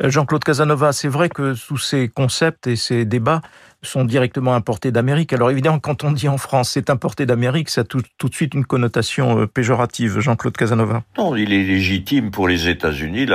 Jean-Claude 0.00 0.44
Casanova, 0.44 0.92
c'est 0.92 1.08
vrai 1.08 1.30
que 1.30 1.54
sous 1.54 1.78
ces 1.78 2.08
concepts 2.08 2.66
et 2.66 2.76
ces 2.76 3.06
débats, 3.06 3.40
sont 3.82 4.04
directement 4.04 4.54
importés 4.54 4.92
d'Amérique. 4.92 5.32
Alors 5.32 5.50
évidemment, 5.50 5.78
quand 5.78 6.04
on 6.04 6.12
dit 6.12 6.28
en 6.28 6.38
France 6.38 6.70
c'est 6.70 6.90
importé 6.90 7.26
d'Amérique, 7.26 7.68
ça 7.68 7.82
a 7.82 7.84
tout, 7.84 8.00
de 8.00 8.34
suite 8.34 8.54
une 8.54 8.64
connotation 8.64 9.40
euh, 9.40 9.46
péjorative. 9.46 10.20
Jean-Claude 10.20 10.56
Casanova. 10.56 11.02
Non, 11.18 11.36
il 11.36 11.52
est 11.52 11.64
légitime 11.64 12.30
pour 12.30 12.48
les 12.48 12.68
États-Unis. 12.68 13.26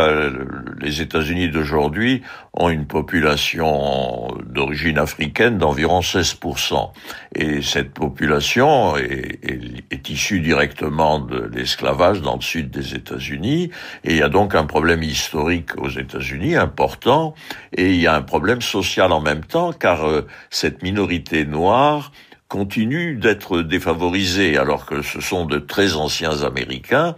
Les 0.80 1.02
États-Unis 1.02 1.50
d'aujourd'hui 1.50 2.22
ont 2.54 2.70
une 2.70 2.86
population 2.86 4.28
d'origine 4.46 4.98
africaine 4.98 5.58
d'environ 5.58 6.00
16%. 6.00 6.92
Et 7.36 7.62
cette 7.62 7.94
population 7.94 8.96
est 8.98 10.10
issue 10.10 10.40
directement 10.40 11.20
de 11.20 11.50
l'esclavage 11.54 12.22
dans 12.22 12.36
le 12.36 12.42
sud 12.42 12.70
des 12.70 12.96
États-Unis. 12.96 13.72
Et 14.04 14.12
il 14.12 14.18
y 14.18 14.22
a 14.22 14.30
donc 14.30 14.56
un 14.56 14.66
problème 14.66 15.04
historique 15.04 15.78
aux 15.78 15.90
États-Unis 15.90 16.56
important. 16.56 17.36
Et 17.74 17.94
il 17.94 18.02
y 18.02 18.08
a 18.08 18.16
un 18.16 18.22
problème 18.22 18.62
social 18.62 19.12
en 19.12 19.22
même 19.22 19.44
temps, 19.44 19.74
car 19.74 20.08
euh, 20.08 20.28
cette 20.50 20.84
minorité 20.84 21.46
noire 21.46 22.12
continue 22.48 23.16
d'être 23.16 23.62
défavorisée 23.62 24.58
alors 24.58 24.86
que 24.86 25.02
ce 25.02 25.20
sont 25.20 25.46
de 25.46 25.58
très 25.60 25.96
anciens 25.96 26.44
Américains 26.44 27.16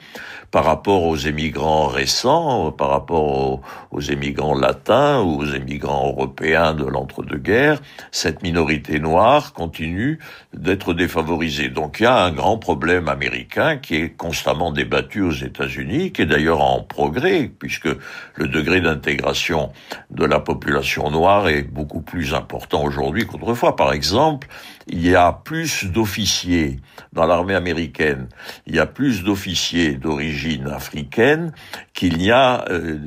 par 0.52 0.66
rapport 0.66 1.04
aux 1.04 1.16
émigrants 1.16 1.88
récents, 1.88 2.72
par 2.72 2.90
rapport 2.90 3.62
aux, 3.92 4.02
émigrants 4.02 4.58
latins 4.58 5.22
ou 5.22 5.42
aux 5.42 5.46
émigrants 5.46 6.08
européens 6.08 6.74
de 6.74 6.86
l'entre-deux-guerres, 6.86 7.82
cette 8.12 8.42
minorité 8.42 9.00
noire 9.00 9.54
continue 9.54 10.20
d'être 10.54 10.94
défavorisée. 10.94 11.70
Donc 11.70 12.00
il 12.00 12.04
y 12.04 12.06
a 12.06 12.24
un 12.24 12.32
grand 12.32 12.58
problème 12.58 13.10
américain 13.10 13.78
qui 13.78 13.96
est 13.96 14.10
constamment 14.10 14.72
débattu 14.72 15.22
aux 15.22 15.32
États-Unis, 15.32 16.12
qui 16.12 16.24
est 16.24 16.26
d'ailleurs 16.26 16.62
en 16.62 16.82
progrès, 16.82 17.52
puisque 17.60 17.90
le 18.36 18.48
degré 18.48 18.82
d'intégration 18.82 19.72
de 20.10 20.26
la 20.26 20.40
population 20.40 21.12
noire 21.12 21.48
est 21.50 21.64
beaucoup 21.64 22.02
plus 22.02 22.34
important 22.34 22.84
aujourd'hui 22.84 23.28
qu'autrefois. 23.28 23.76
Par 23.76 23.94
exemple, 23.94 24.48
il 24.88 25.06
y 25.06 25.16
a 25.16 25.32
plus 25.32 25.86
d'officiers 25.86 26.78
dans 27.14 27.28
l'armée 27.28 27.54
américaine, 27.54 28.28
il 28.66 28.76
y 28.76 28.80
a 28.80 28.88
plus 28.88 29.24
d'officiers 29.24 29.94
d'origine 29.94 30.39
africaine 30.68 31.52
qu'il 31.94 32.18
n'y 32.18 32.32
a 32.32 32.66
euh, 32.70 32.98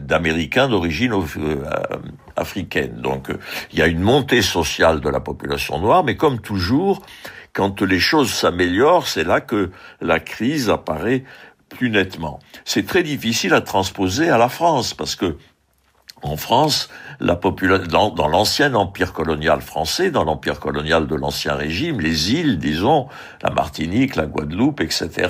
d'Américains 0.00 0.68
d'origine 0.68 1.12
euh, 1.12 1.56
africaine. 2.36 3.00
Donc 3.00 3.28
il 3.72 3.78
y 3.78 3.82
a 3.82 3.86
une 3.86 4.00
montée 4.00 4.42
sociale 4.42 5.00
de 5.00 5.08
la 5.08 5.20
population 5.20 5.78
noire, 5.78 6.04
mais 6.04 6.16
comme 6.16 6.40
toujours, 6.40 7.02
quand 7.52 7.82
les 7.82 7.98
choses 7.98 8.32
s'améliorent, 8.32 9.06
c'est 9.06 9.24
là 9.24 9.40
que 9.40 9.70
la 10.00 10.20
crise 10.20 10.70
apparaît 10.70 11.24
plus 11.68 11.90
nettement. 11.90 12.40
C'est 12.64 12.86
très 12.86 13.02
difficile 13.02 13.54
à 13.54 13.60
transposer 13.60 14.28
à 14.28 14.38
la 14.38 14.48
France 14.48 14.92
parce 14.92 15.14
que 15.14 15.36
en 16.22 16.36
France, 16.36 16.88
la 17.20 17.36
population 17.36 18.10
dans, 18.10 18.28
l'ancien 18.28 18.74
empire 18.74 19.12
colonial 19.12 19.60
français, 19.60 20.10
dans 20.10 20.24
l'empire 20.24 20.60
colonial 20.60 21.06
de 21.06 21.14
l'ancien 21.14 21.54
régime, 21.54 22.00
les 22.00 22.32
îles, 22.32 22.58
disons, 22.58 23.08
la 23.42 23.50
Martinique, 23.50 24.16
la 24.16 24.26
Guadeloupe, 24.26 24.80
etc. 24.80 25.28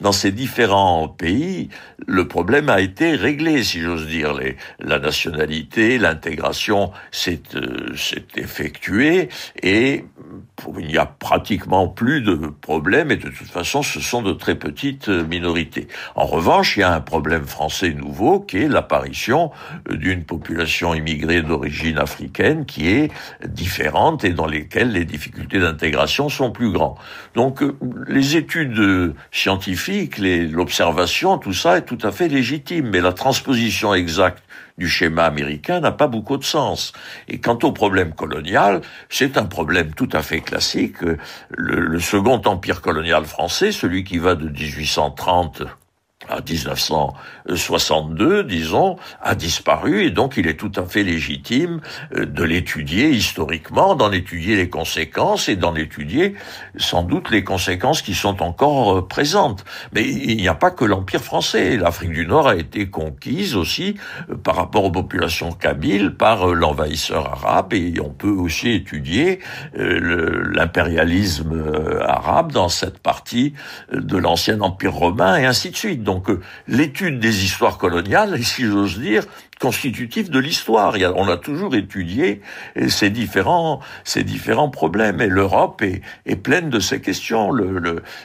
Dans 0.00 0.12
ces 0.12 0.32
différents 0.32 1.08
pays, 1.08 1.68
le 2.06 2.26
problème 2.28 2.68
a 2.68 2.80
été 2.80 3.16
réglé, 3.16 3.62
si 3.64 3.80
j'ose 3.80 4.06
dire. 4.06 4.34
Les, 4.34 4.56
la 4.80 4.98
nationalité, 4.98 5.98
l'intégration 5.98 6.92
s'est 7.10 7.42
euh, 7.54 7.94
effectuée 8.36 9.28
et 9.62 10.04
il 10.78 10.86
n'y 10.86 10.98
a 10.98 11.06
pratiquement 11.06 11.88
plus 11.88 12.22
de 12.22 12.34
problèmes 12.34 13.10
et 13.10 13.16
de 13.16 13.28
toute 13.28 13.48
façon, 13.48 13.82
ce 13.82 14.00
sont 14.00 14.22
de 14.22 14.32
très 14.32 14.54
petites 14.54 15.08
minorités. 15.08 15.88
En 16.14 16.26
revanche, 16.26 16.76
il 16.76 16.80
y 16.80 16.82
a 16.82 16.92
un 16.92 17.00
problème 17.00 17.44
français 17.44 17.92
nouveau 17.92 18.40
qui 18.40 18.58
est 18.58 18.68
l'apparition 18.68 19.50
d'une 19.90 20.24
population 20.26 20.94
immigrée 20.94 21.42
d'origine 21.42 21.98
africaine 21.98 22.66
qui 22.66 22.88
est 22.88 23.10
différente 23.46 24.24
et 24.24 24.30
dans 24.30 24.46
lesquelles 24.46 24.92
les 24.92 25.04
difficultés 25.04 25.58
d'intégration 25.58 26.28
sont 26.28 26.50
plus 26.50 26.70
grandes. 26.70 26.96
Donc, 27.34 27.62
les 28.08 28.36
études 28.36 29.14
scientifiques, 29.30 30.18
l'observation, 30.18 31.38
tout 31.38 31.52
ça 31.52 31.78
est 31.78 31.82
tout 31.86 31.98
à 32.02 32.12
fait 32.12 32.28
légitime, 32.28 32.90
mais 32.90 33.00
la 33.00 33.12
transposition 33.12 33.94
exacte 33.94 34.42
du 34.78 34.88
schéma 34.88 35.24
américain 35.24 35.80
n'a 35.80 35.92
pas 35.92 36.06
beaucoup 36.06 36.36
de 36.36 36.44
sens. 36.44 36.92
Et 37.28 37.38
quant 37.38 37.58
au 37.62 37.72
problème 37.72 38.12
colonial, 38.12 38.82
c'est 39.08 39.38
un 39.38 39.46
problème 39.46 39.94
tout 39.94 40.08
à 40.12 40.22
fait 40.22 40.40
classique. 40.40 41.00
Le, 41.50 41.80
le 41.80 42.00
second 42.00 42.40
empire 42.44 42.82
colonial 42.82 43.24
français, 43.24 43.72
celui 43.72 44.04
qui 44.04 44.18
va 44.18 44.34
de 44.34 44.48
1830 44.48 45.62
à 46.28 46.40
1962, 46.40 48.44
disons, 48.44 48.96
a 49.22 49.34
disparu 49.34 50.04
et 50.04 50.10
donc 50.10 50.36
il 50.36 50.46
est 50.46 50.58
tout 50.58 50.72
à 50.76 50.84
fait 50.84 51.02
légitime 51.02 51.80
euh, 52.14 52.26
de 52.26 52.44
l'étudier 52.44 53.10
historiquement, 53.10 53.94
d'en 53.94 54.12
étudier 54.12 54.56
les 54.56 54.68
conséquences 54.68 55.48
et 55.48 55.56
d'en 55.56 55.74
étudier 55.74 56.34
sans 56.76 57.02
doute 57.02 57.30
les 57.30 57.44
conséquences 57.44 58.02
qui 58.02 58.14
sont 58.14 58.42
encore 58.42 58.98
euh, 58.98 59.06
présentes. 59.06 59.64
Mais 59.92 60.06
il 60.06 60.36
n'y 60.36 60.48
a 60.48 60.54
pas 60.54 60.70
que 60.70 60.84
l'Empire 60.84 61.22
français. 61.22 61.76
L'Afrique 61.76 62.12
du 62.12 62.26
Nord 62.26 62.48
a 62.48 62.56
été 62.56 62.88
conquise 62.88 63.56
aussi 63.56 63.96
euh, 64.30 64.36
par 64.36 64.56
rapport 64.56 64.84
aux 64.84 64.92
populations 64.92 65.52
kabyles 65.52 66.14
par 66.16 66.48
l'envahisseur 66.48 67.32
arabe 67.32 67.72
et 67.72 67.94
on 68.00 68.10
peut 68.10 68.28
aussi 68.28 68.70
étudier 68.70 69.40
l'impérialisme 69.74 71.72
arabe 72.02 72.52
dans 72.52 72.68
cette 72.68 72.98
partie 72.98 73.54
de 73.92 74.16
l'ancien 74.16 74.60
Empire 74.60 74.92
romain 74.92 75.36
et 75.36 75.44
ainsi 75.44 75.70
de 75.70 75.76
suite. 75.76 76.02
Donc 76.02 76.15
l'étude 76.68 77.18
des 77.18 77.44
histoires 77.44 77.78
coloniales, 77.78 78.42
si 78.42 78.64
j'ose 78.64 78.98
dire, 78.98 79.24
constitutif 79.60 80.30
de 80.30 80.38
l'histoire. 80.38 80.94
On 81.16 81.28
a 81.28 81.36
toujours 81.36 81.74
étudié 81.74 82.42
ces 82.88 83.10
différents, 83.10 83.80
ces 84.04 84.22
différents 84.22 84.68
problèmes. 84.68 85.20
Et 85.20 85.28
l'Europe 85.28 85.82
est, 85.82 86.02
est, 86.26 86.36
pleine 86.36 86.68
de 86.68 86.80
ces 86.80 87.00
questions. 87.00 87.52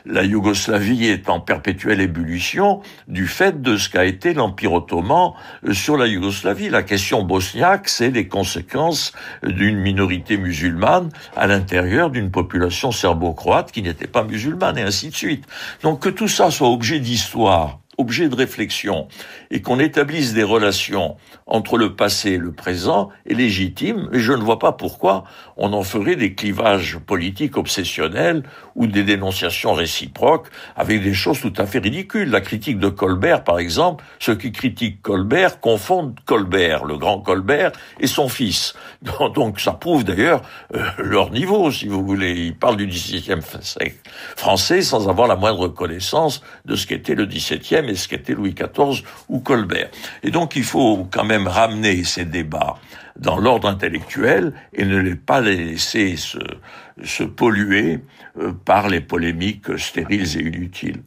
La 0.05 0.23
Yougoslavie 0.23 1.05
est 1.05 1.29
en 1.29 1.39
perpétuelle 1.39 2.01
ébullition 2.01 2.81
du 3.07 3.27
fait 3.27 3.61
de 3.61 3.77
ce 3.77 3.89
qu'a 3.89 4.05
été 4.05 4.33
l'Empire 4.33 4.73
ottoman 4.73 5.33
euh, 5.65 5.73
sur 5.73 5.97
la 5.97 6.07
Yougoslavie. 6.07 6.69
La 6.69 6.83
question 6.83 7.23
bosniaque, 7.23 7.87
c'est 7.89 8.11
les 8.11 8.27
conséquences 8.27 9.13
d'une 9.43 9.77
minorité 9.77 10.37
musulmane 10.37 11.09
à 11.35 11.47
l'intérieur 11.47 12.09
d'une 12.09 12.31
population 12.31 12.91
serbo-croate 12.91 13.71
qui 13.71 13.81
n'était 13.81 14.07
pas 14.07 14.23
musulmane, 14.23 14.77
et 14.77 14.83
ainsi 14.83 15.09
de 15.09 15.15
suite. 15.15 15.45
Donc 15.83 16.01
que 16.01 16.09
tout 16.09 16.27
ça 16.27 16.51
soit 16.51 16.69
objet 16.69 16.99
d'histoire 16.99 17.80
objet 18.01 18.27
de 18.27 18.35
réflexion 18.35 19.07
et 19.51 19.61
qu'on 19.61 19.79
établisse 19.79 20.33
des 20.33 20.43
relations 20.43 21.15
entre 21.47 21.77
le 21.77 21.95
passé 21.95 22.31
et 22.31 22.37
le 22.37 22.51
présent 22.51 23.09
est 23.25 23.33
légitime, 23.33 24.09
et 24.11 24.19
je 24.19 24.33
ne 24.33 24.41
vois 24.41 24.59
pas 24.59 24.71
pourquoi 24.71 25.23
on 25.57 25.73
en 25.73 25.83
ferait 25.83 26.15
des 26.15 26.33
clivages 26.33 26.97
politiques 26.97 27.57
obsessionnels 27.57 28.43
ou 28.75 28.87
des 28.87 29.03
dénonciations 29.03 29.73
réciproques 29.73 30.47
avec 30.75 31.03
des 31.03 31.13
choses 31.13 31.39
tout 31.41 31.53
à 31.57 31.65
fait 31.65 31.79
ridicules. 31.79 32.29
La 32.29 32.41
critique 32.41 32.79
de 32.79 32.89
Colbert, 32.89 33.43
par 33.43 33.59
exemple, 33.59 34.03
ceux 34.19 34.35
qui 34.35 34.51
critiquent 34.51 35.01
Colbert 35.01 35.59
confondent 35.59 36.17
Colbert, 36.25 36.85
le 36.85 36.97
grand 36.97 37.19
Colbert, 37.19 37.71
et 37.99 38.07
son 38.07 38.27
fils. 38.27 38.73
Donc 39.35 39.59
ça 39.59 39.73
prouve 39.73 40.03
d'ailleurs 40.03 40.41
euh, 40.75 40.83
leur 40.97 41.31
niveau, 41.31 41.71
si 41.71 41.87
vous 41.87 42.03
voulez. 42.03 42.31
Ils 42.31 42.55
parlent 42.55 42.77
du 42.77 42.87
XVIIe 42.87 43.41
siècle 43.61 43.97
français 44.35 44.81
sans 44.81 45.09
avoir 45.09 45.27
la 45.27 45.35
moindre 45.35 45.67
connaissance 45.67 46.41
de 46.65 46.75
ce 46.75 46.87
qu'était 46.87 47.15
le 47.15 47.25
XVIIe 47.25 47.89
et 47.91 47.95
ce 47.95 48.07
qu'était 48.07 48.33
Louis 48.33 48.53
XIV 48.53 49.03
ou 49.29 49.39
Colbert. 49.39 49.89
Et 50.23 50.31
donc 50.31 50.55
il 50.55 50.63
faut 50.63 51.07
quand 51.11 51.25
même 51.25 51.47
ramener 51.47 52.03
ces 52.03 52.25
débats 52.25 52.77
dans 53.17 53.37
l'ordre 53.37 53.67
intellectuel 53.67 54.53
et 54.73 54.85
ne 54.85 54.97
les 54.97 55.15
pas 55.15 55.41
les 55.41 55.57
laisser 55.57 56.15
se, 56.15 57.23
polluer 57.23 57.99
euh, 58.39 58.51
par 58.53 58.89
les 58.89 59.01
polémiques 59.01 59.77
stériles 59.77 60.37
et 60.37 60.41
inutiles. 60.41 61.03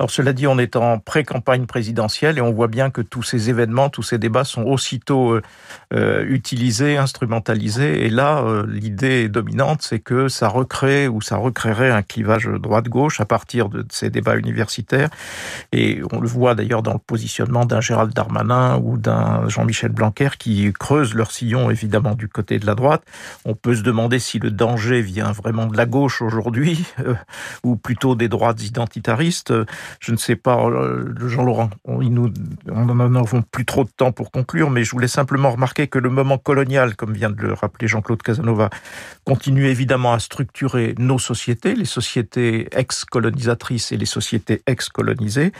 Alors 0.00 0.10
cela 0.10 0.32
dit, 0.32 0.46
on 0.46 0.58
est 0.58 0.76
en 0.76 0.98
pré-campagne 0.98 1.66
présidentielle 1.66 2.38
et 2.38 2.40
on 2.40 2.52
voit 2.52 2.68
bien 2.68 2.88
que 2.88 3.02
tous 3.02 3.22
ces 3.22 3.50
événements, 3.50 3.90
tous 3.90 4.02
ces 4.02 4.16
débats 4.16 4.44
sont 4.44 4.62
aussitôt 4.62 5.32
euh, 5.32 5.42
euh, 5.92 6.24
utilisés, 6.26 6.96
instrumentalisés. 6.96 8.06
Et 8.06 8.08
là, 8.08 8.38
euh, 8.38 8.64
l'idée 8.66 9.28
dominante, 9.28 9.82
c'est 9.82 9.98
que 9.98 10.28
ça 10.28 10.48
recrée 10.48 11.06
ou 11.06 11.20
ça 11.20 11.36
recréerait 11.36 11.90
un 11.90 12.00
clivage 12.00 12.46
droite-gauche 12.46 13.20
à 13.20 13.26
partir 13.26 13.68
de 13.68 13.84
ces 13.90 14.08
débats 14.08 14.36
universitaires. 14.36 15.10
Et 15.72 16.00
on 16.12 16.20
le 16.20 16.28
voit 16.28 16.54
d'ailleurs 16.54 16.82
dans 16.82 16.94
le 16.94 16.98
positionnement 16.98 17.66
d'un 17.66 17.82
Gérald 17.82 18.14
Darmanin 18.14 18.80
ou 18.82 18.96
d'un 18.96 19.50
Jean-Michel 19.50 19.92
Blanquer 19.92 20.30
qui 20.38 20.72
creusent 20.72 21.14
leur 21.14 21.30
sillon 21.30 21.70
évidemment 21.70 22.14
du 22.14 22.26
côté 22.26 22.58
de 22.58 22.64
la 22.64 22.74
droite. 22.74 23.02
On 23.44 23.54
peut 23.54 23.74
se 23.74 23.82
demander 23.82 24.18
si 24.18 24.38
le 24.38 24.50
danger 24.50 25.02
vient 25.02 25.32
vraiment 25.32 25.66
de 25.66 25.76
la 25.76 25.84
gauche 25.84 26.22
aujourd'hui 26.22 26.86
ou 27.64 27.76
plutôt 27.76 28.14
des 28.14 28.30
droites 28.30 28.62
identitaristes 28.62 29.52
je 29.98 30.12
ne 30.12 30.16
sais 30.16 30.36
pas, 30.36 30.56
euh, 30.64 31.12
Jean-Laurent, 31.28 31.70
on 31.84 32.00
n'en 32.00 33.14
avons 33.14 33.42
plus 33.42 33.64
trop 33.64 33.84
de 33.84 33.90
temps 33.90 34.12
pour 34.12 34.30
conclure, 34.30 34.70
mais 34.70 34.84
je 34.84 34.92
voulais 34.92 35.08
simplement 35.08 35.50
remarquer 35.50 35.88
que 35.88 35.98
le 35.98 36.10
moment 36.10 36.38
colonial, 36.38 36.96
comme 36.96 37.12
vient 37.12 37.30
de 37.30 37.40
le 37.40 37.52
rappeler 37.52 37.88
Jean-Claude 37.88 38.22
Casanova, 38.22 38.70
continue 39.24 39.66
évidemment 39.66 40.12
à 40.12 40.18
structurer 40.18 40.94
nos 40.98 41.18
sociétés, 41.18 41.74
les 41.74 41.84
sociétés 41.84 42.68
ex-colonisatrices 42.72 43.92
et 43.92 43.96
les 43.96 44.06
sociétés 44.06 44.62
ex-colonisées, 44.66 45.52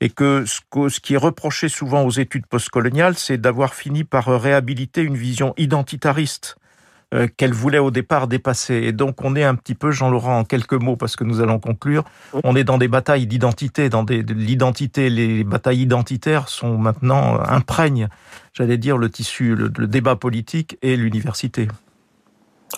et 0.00 0.10
que 0.10 0.44
ce 0.46 1.00
qui 1.00 1.14
est 1.14 1.18
reproché 1.18 1.68
souvent 1.68 2.02
aux 2.02 2.10
études 2.10 2.46
postcoloniales, 2.46 3.16
c'est 3.16 3.38
d'avoir 3.38 3.74
fini 3.74 4.04
par 4.04 4.26
réhabiliter 4.26 5.02
une 5.02 5.16
vision 5.16 5.54
identitariste 5.56 6.56
euh, 7.14 7.28
qu'elle 7.36 7.52
voulait 7.52 7.78
au 7.78 7.90
départ 7.90 8.26
dépasser. 8.26 8.74
Et 8.74 8.92
donc 8.92 9.22
on 9.24 9.36
est 9.36 9.44
un 9.44 9.54
petit 9.54 9.74
peu, 9.74 9.90
Jean-Laurent, 9.90 10.40
en 10.40 10.44
quelques 10.44 10.74
mots, 10.74 10.96
parce 10.96 11.16
que 11.16 11.24
nous 11.24 11.40
allons 11.40 11.58
conclure, 11.58 12.04
on 12.42 12.56
est 12.56 12.64
dans 12.64 12.78
des 12.78 12.88
batailles 12.88 13.26
d'identité, 13.26 13.88
dans 13.88 14.02
des, 14.02 14.22
l'identité, 14.22 15.10
les 15.10 15.44
batailles 15.44 15.82
identitaires 15.82 16.48
sont 16.48 16.76
maintenant 16.76 17.36
euh, 17.36 17.44
imprègnent, 17.48 18.08
j'allais 18.52 18.78
dire, 18.78 18.98
le 18.98 19.10
tissu, 19.10 19.54
le 19.54 19.86
débat 19.86 20.16
politique 20.16 20.78
et 20.82 20.96
l'université. 20.96 21.68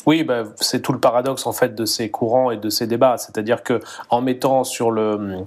Oui, 0.04 0.22
bah, 0.22 0.44
c'est 0.56 0.82
tout 0.82 0.92
le 0.92 1.00
paradoxe 1.00 1.46
en 1.46 1.52
fait 1.52 1.74
de 1.74 1.84
ces 1.84 2.10
courants 2.10 2.50
et 2.50 2.56
de 2.56 2.70
ces 2.70 2.86
débats, 2.86 3.16
c'est-à-dire 3.18 3.62
que 3.62 3.80
en 4.10 4.20
mettant 4.20 4.62
sur 4.62 4.90
le 4.90 5.38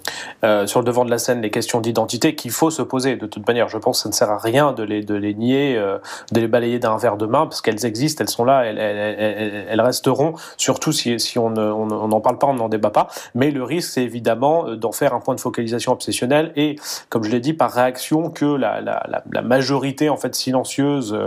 euh, 0.43 0.65
sur 0.65 0.79
le 0.79 0.85
devant 0.85 1.05
de 1.05 1.09
la 1.09 1.17
scène 1.17 1.41
les 1.41 1.51
questions 1.51 1.79
d'identité 1.79 2.35
qu'il 2.35 2.51
faut 2.51 2.69
se 2.69 2.81
poser 2.81 3.15
de 3.15 3.25
toute 3.25 3.47
manière. 3.47 3.69
Je 3.69 3.77
pense 3.77 3.99
que 3.99 4.03
ça 4.03 4.09
ne 4.09 4.13
sert 4.13 4.29
à 4.29 4.37
rien 4.37 4.73
de 4.73 4.83
les 4.83 5.01
de 5.03 5.15
les 5.15 5.33
nier, 5.33 5.77
euh, 5.77 5.97
de 6.31 6.41
les 6.41 6.47
balayer 6.47 6.79
d'un 6.79 6.97
verre 6.97 7.15
de 7.15 7.25
main 7.25 7.45
parce 7.45 7.61
qu'elles 7.61 7.85
existent, 7.85 8.23
elles 8.23 8.29
sont 8.29 8.43
là, 8.43 8.63
elles, 8.65 9.81
resteront. 9.81 10.33
Surtout 10.57 10.91
si 10.91 11.19
si 11.19 11.37
on 11.37 11.51
n'en 11.51 12.21
parle 12.21 12.37
pas, 12.37 12.47
on 12.47 12.53
n'en 12.53 12.69
débat 12.69 12.89
pas. 12.89 13.07
Mais 13.35 13.51
le 13.51 13.63
risque, 13.63 13.91
c'est 13.93 14.03
évidemment 14.03 14.67
euh, 14.67 14.75
d'en 14.75 14.91
faire 14.91 15.13
un 15.13 15.19
point 15.19 15.35
de 15.35 15.39
focalisation 15.39 15.93
obsessionnel 15.93 16.51
et, 16.55 16.75
comme 17.09 17.23
je 17.23 17.29
l'ai 17.29 17.39
dit, 17.39 17.53
par 17.53 17.71
réaction 17.71 18.29
que 18.29 18.45
la, 18.45 18.81
la, 18.81 19.41
majorité 19.41 20.09
en 20.09 20.17
fait 20.17 20.35
silencieuse 20.35 21.17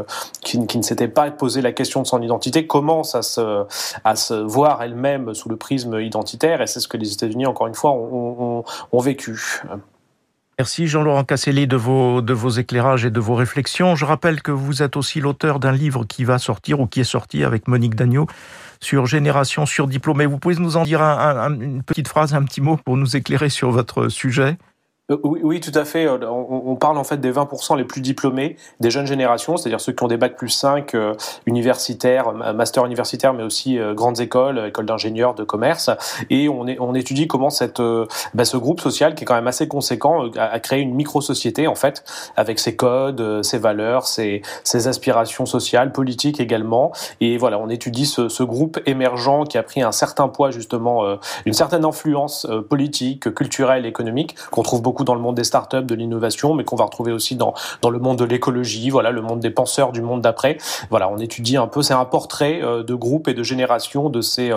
qui, 0.42 0.64
qui 0.66 0.78
ne 0.78 0.82
s'était 0.82 1.08
pas 1.08 1.30
posé 1.30 1.62
la 1.62 1.72
question 1.72 2.02
de 2.02 2.06
son 2.06 2.20
identité 2.20 2.66
à 3.14 3.22
se, 3.22 4.42
voir 4.42 4.82
elle-même 4.82 5.34
sous 5.34 5.48
le 5.48 5.56
prisme 5.56 6.00
identitaire, 6.00 6.60
et 6.60 6.66
c'est 6.66 6.80
ce 6.80 6.88
que 6.88 6.96
les 6.96 7.12
États-Unis, 7.12 7.46
encore 7.46 7.66
une 7.66 7.74
fois, 7.74 7.92
ont, 7.92 8.64
vécu. 9.00 9.62
Merci 10.58 10.86
Jean-Laurent 10.86 11.24
Casselli 11.24 11.66
de 11.66 11.76
vos, 11.76 12.50
éclairages 12.50 13.04
et 13.04 13.10
de 13.10 13.20
vos 13.20 13.34
réflexions. 13.34 13.96
Je 13.96 14.04
rappelle 14.04 14.42
que 14.42 14.52
vous 14.52 14.82
êtes 14.82 14.96
aussi 14.96 15.20
l'auteur 15.20 15.58
d'un 15.58 15.72
livre 15.72 16.04
qui 16.04 16.24
va 16.24 16.38
sortir 16.38 16.78
ou 16.80 16.86
qui 16.86 17.00
est 17.00 17.04
sorti 17.04 17.42
avec 17.42 17.68
Monique 17.68 17.96
Dagneau 17.96 18.26
sur 18.80 19.06
Génération 19.06 19.66
surdiplômée. 19.66 20.26
Vous 20.26 20.38
pouvez 20.38 20.54
nous 20.56 20.76
en 20.76 20.84
dire 20.84 21.00
une 21.00 21.82
petite 21.82 22.06
phrase, 22.06 22.34
un 22.34 22.44
petit 22.44 22.60
mot 22.60 22.76
pour 22.76 22.96
nous 22.96 23.16
éclairer 23.16 23.48
sur 23.48 23.70
votre 23.70 24.08
sujet? 24.08 24.56
Oui, 25.22 25.40
oui, 25.42 25.60
tout 25.60 25.76
à 25.76 25.84
fait. 25.84 26.06
Euh, 26.06 26.18
on, 26.30 26.76
parle 26.76 26.98
en 26.98 27.04
fait 27.04 27.18
des 27.18 27.32
20% 27.32 27.76
les 27.76 27.84
plus 27.84 28.00
diplômés 28.00 28.56
des 28.80 28.90
jeunes 28.90 29.06
générations, 29.06 29.56
c'est-à-dire 29.56 29.80
ceux 29.80 29.92
qui 29.92 30.02
ont 30.02 30.08
des 30.08 30.16
bacs 30.16 30.36
plus 30.36 30.48
5 30.48 30.94
euh, 30.94 31.14
universitaires, 31.46 32.32
master 32.32 32.84
universitaire, 32.86 33.32
mais 33.32 33.42
aussi 33.42 33.78
grandes 33.94 34.20
écoles, 34.20 34.66
écoles 34.68 34.86
d'ingénieurs, 34.86 35.34
de 35.34 35.44
commerce. 35.44 35.90
Et 36.30 36.48
on, 36.48 36.94
étudie 36.94 37.26
comment 37.26 37.50
cette, 37.50 37.80
bah, 38.34 38.44
ce 38.44 38.56
groupe 38.56 38.80
social, 38.80 39.14
qui 39.14 39.24
est 39.24 39.26
quand 39.26 39.34
même 39.34 39.46
assez 39.46 39.68
conséquent, 39.68 40.28
a, 40.36 40.60
créé 40.60 40.80
une 40.80 40.94
micro-société 40.94 41.66
en 41.66 41.74
fait, 41.74 42.04
avec 42.36 42.58
ses 42.58 42.76
codes, 42.76 43.42
ses 43.42 43.58
valeurs, 43.58 44.06
ses, 44.06 44.42
aspirations 44.86 45.46
sociales, 45.46 45.92
politiques 45.92 46.40
également. 46.40 46.92
Et 47.20 47.38
voilà, 47.38 47.58
on 47.58 47.68
étudie 47.68 48.06
ce, 48.06 48.42
groupe 48.42 48.80
émergent 48.86 49.44
qui 49.48 49.58
a 49.58 49.62
pris 49.62 49.82
un 49.82 49.92
certain 49.92 50.28
poids 50.28 50.50
justement, 50.50 51.16
une 51.46 51.52
certaine 51.52 51.84
influence 51.84 52.46
politique, 52.68 53.32
culturelle, 53.34 53.86
économique, 53.86 54.36
qu'on 54.50 54.62
trouve 54.62 54.82
beaucoup 54.82 55.01
dans 55.04 55.14
le 55.14 55.20
monde 55.20 55.36
des 55.36 55.44
startups, 55.44 55.82
de 55.82 55.94
l'innovation, 55.94 56.54
mais 56.54 56.64
qu'on 56.64 56.76
va 56.76 56.84
retrouver 56.84 57.12
aussi 57.12 57.36
dans, 57.36 57.54
dans 57.80 57.90
le 57.90 57.98
monde 57.98 58.18
de 58.18 58.24
l'écologie, 58.24 58.90
voilà, 58.90 59.10
le 59.10 59.22
monde 59.22 59.40
des 59.40 59.50
penseurs 59.50 59.92
du 59.92 60.02
monde 60.02 60.20
d'après. 60.20 60.58
Voilà, 60.90 61.08
on 61.08 61.18
étudie 61.18 61.56
un 61.56 61.66
peu, 61.66 61.82
c'est 61.82 61.94
un 61.94 62.04
portrait 62.04 62.60
de 62.60 62.94
groupe 62.94 63.28
et 63.28 63.34
de 63.34 63.42
génération 63.42 64.08
de 64.08 64.20
ces, 64.20 64.50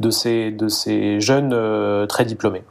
de 0.00 0.10
ces, 0.10 0.50
de 0.50 0.68
ces 0.68 1.20
jeunes 1.20 2.06
très 2.08 2.24
diplômés. 2.24 2.62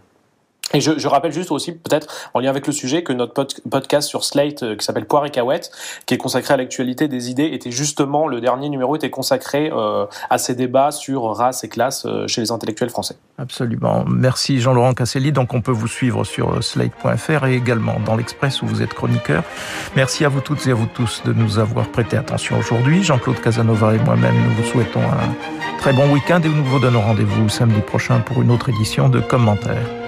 Et 0.74 0.82
je, 0.82 0.98
je, 0.98 1.08
rappelle 1.08 1.32
juste 1.32 1.52
aussi, 1.52 1.72
peut-être 1.72 2.30
en 2.34 2.40
lien 2.40 2.50
avec 2.50 2.68
le 2.68 2.74
sujet, 2.74 3.04
que 3.04 3.14
notre 3.14 3.34
podcast 3.70 4.08
sur 4.08 4.24
Slate, 4.24 4.64
euh, 4.64 4.76
qui 4.76 4.86
s'appelle 4.86 5.06
Poire 5.06 5.26
et 5.26 5.32
Cahouette, 5.32 5.72
qui 6.06 6.14
est 6.14 6.18
consacré 6.18 6.54
à 6.54 6.58
l'actualité 6.58 7.08
des 7.08 7.30
idées, 7.32 7.50
était 7.54 7.72
justement, 7.72 8.28
le 8.28 8.40
dernier 8.40 8.70
numéro 8.70 8.96
était 8.96 9.10
consacré 9.10 9.72
euh, 9.74 10.06
à 10.30 10.38
ces 10.38 10.56
débats 10.56 10.92
sur 10.92 11.24
race 11.36 11.64
et 11.64 11.70
classe 11.70 12.06
euh, 12.06 12.28
chez 12.28 12.42
les 12.42 12.52
intellectuels 12.52 12.90
français. 12.90 13.16
Absolument. 13.40 14.06
Merci 14.08 14.60
Jean-Laurent 14.60 14.94
Casselli. 14.94 15.32
Donc 15.32 15.54
on 15.54 15.62
peut 15.62 15.72
vous 15.72 15.88
suivre 15.88 16.24
sur 16.24 16.64
slate.fr 16.64 17.46
et 17.46 17.56
également 17.56 18.00
dans 18.06 18.16
l'Express 18.16 18.62
où 18.62 18.68
vous 18.68 18.82
êtes 18.82 18.94
chroniqueur. 18.94 19.44
Merci 19.96 20.26
à 20.26 20.30
vous 20.30 20.42
toutes 20.42 20.66
et 20.68 20.72
à 20.72 20.76
vous 20.76 20.88
tous 20.88 21.24
de 21.26 21.34
nous 21.34 21.58
avoir 21.58 21.88
prêté 21.88 22.18
attention 22.18 22.60
aujourd'hui. 22.60 23.04
Jean-Claude 23.04 23.40
Casanova 23.42 23.96
et 23.96 24.00
moi-même, 24.00 24.36
nous 24.36 24.52
vous 24.52 24.70
souhaitons 24.70 25.02
un 25.02 25.78
très 25.80 25.94
bon 25.94 26.12
week-end 26.12 26.42
et 26.44 26.50
nous 26.50 26.66
vous 26.66 26.80
donnons 26.80 27.02
rendez-vous 27.02 27.50
samedi 27.50 27.82
prochain 27.82 28.20
pour 28.20 28.42
une 28.42 28.52
autre 28.52 28.70
édition 28.70 29.10
de 29.10 29.20
commentaires. 29.20 29.99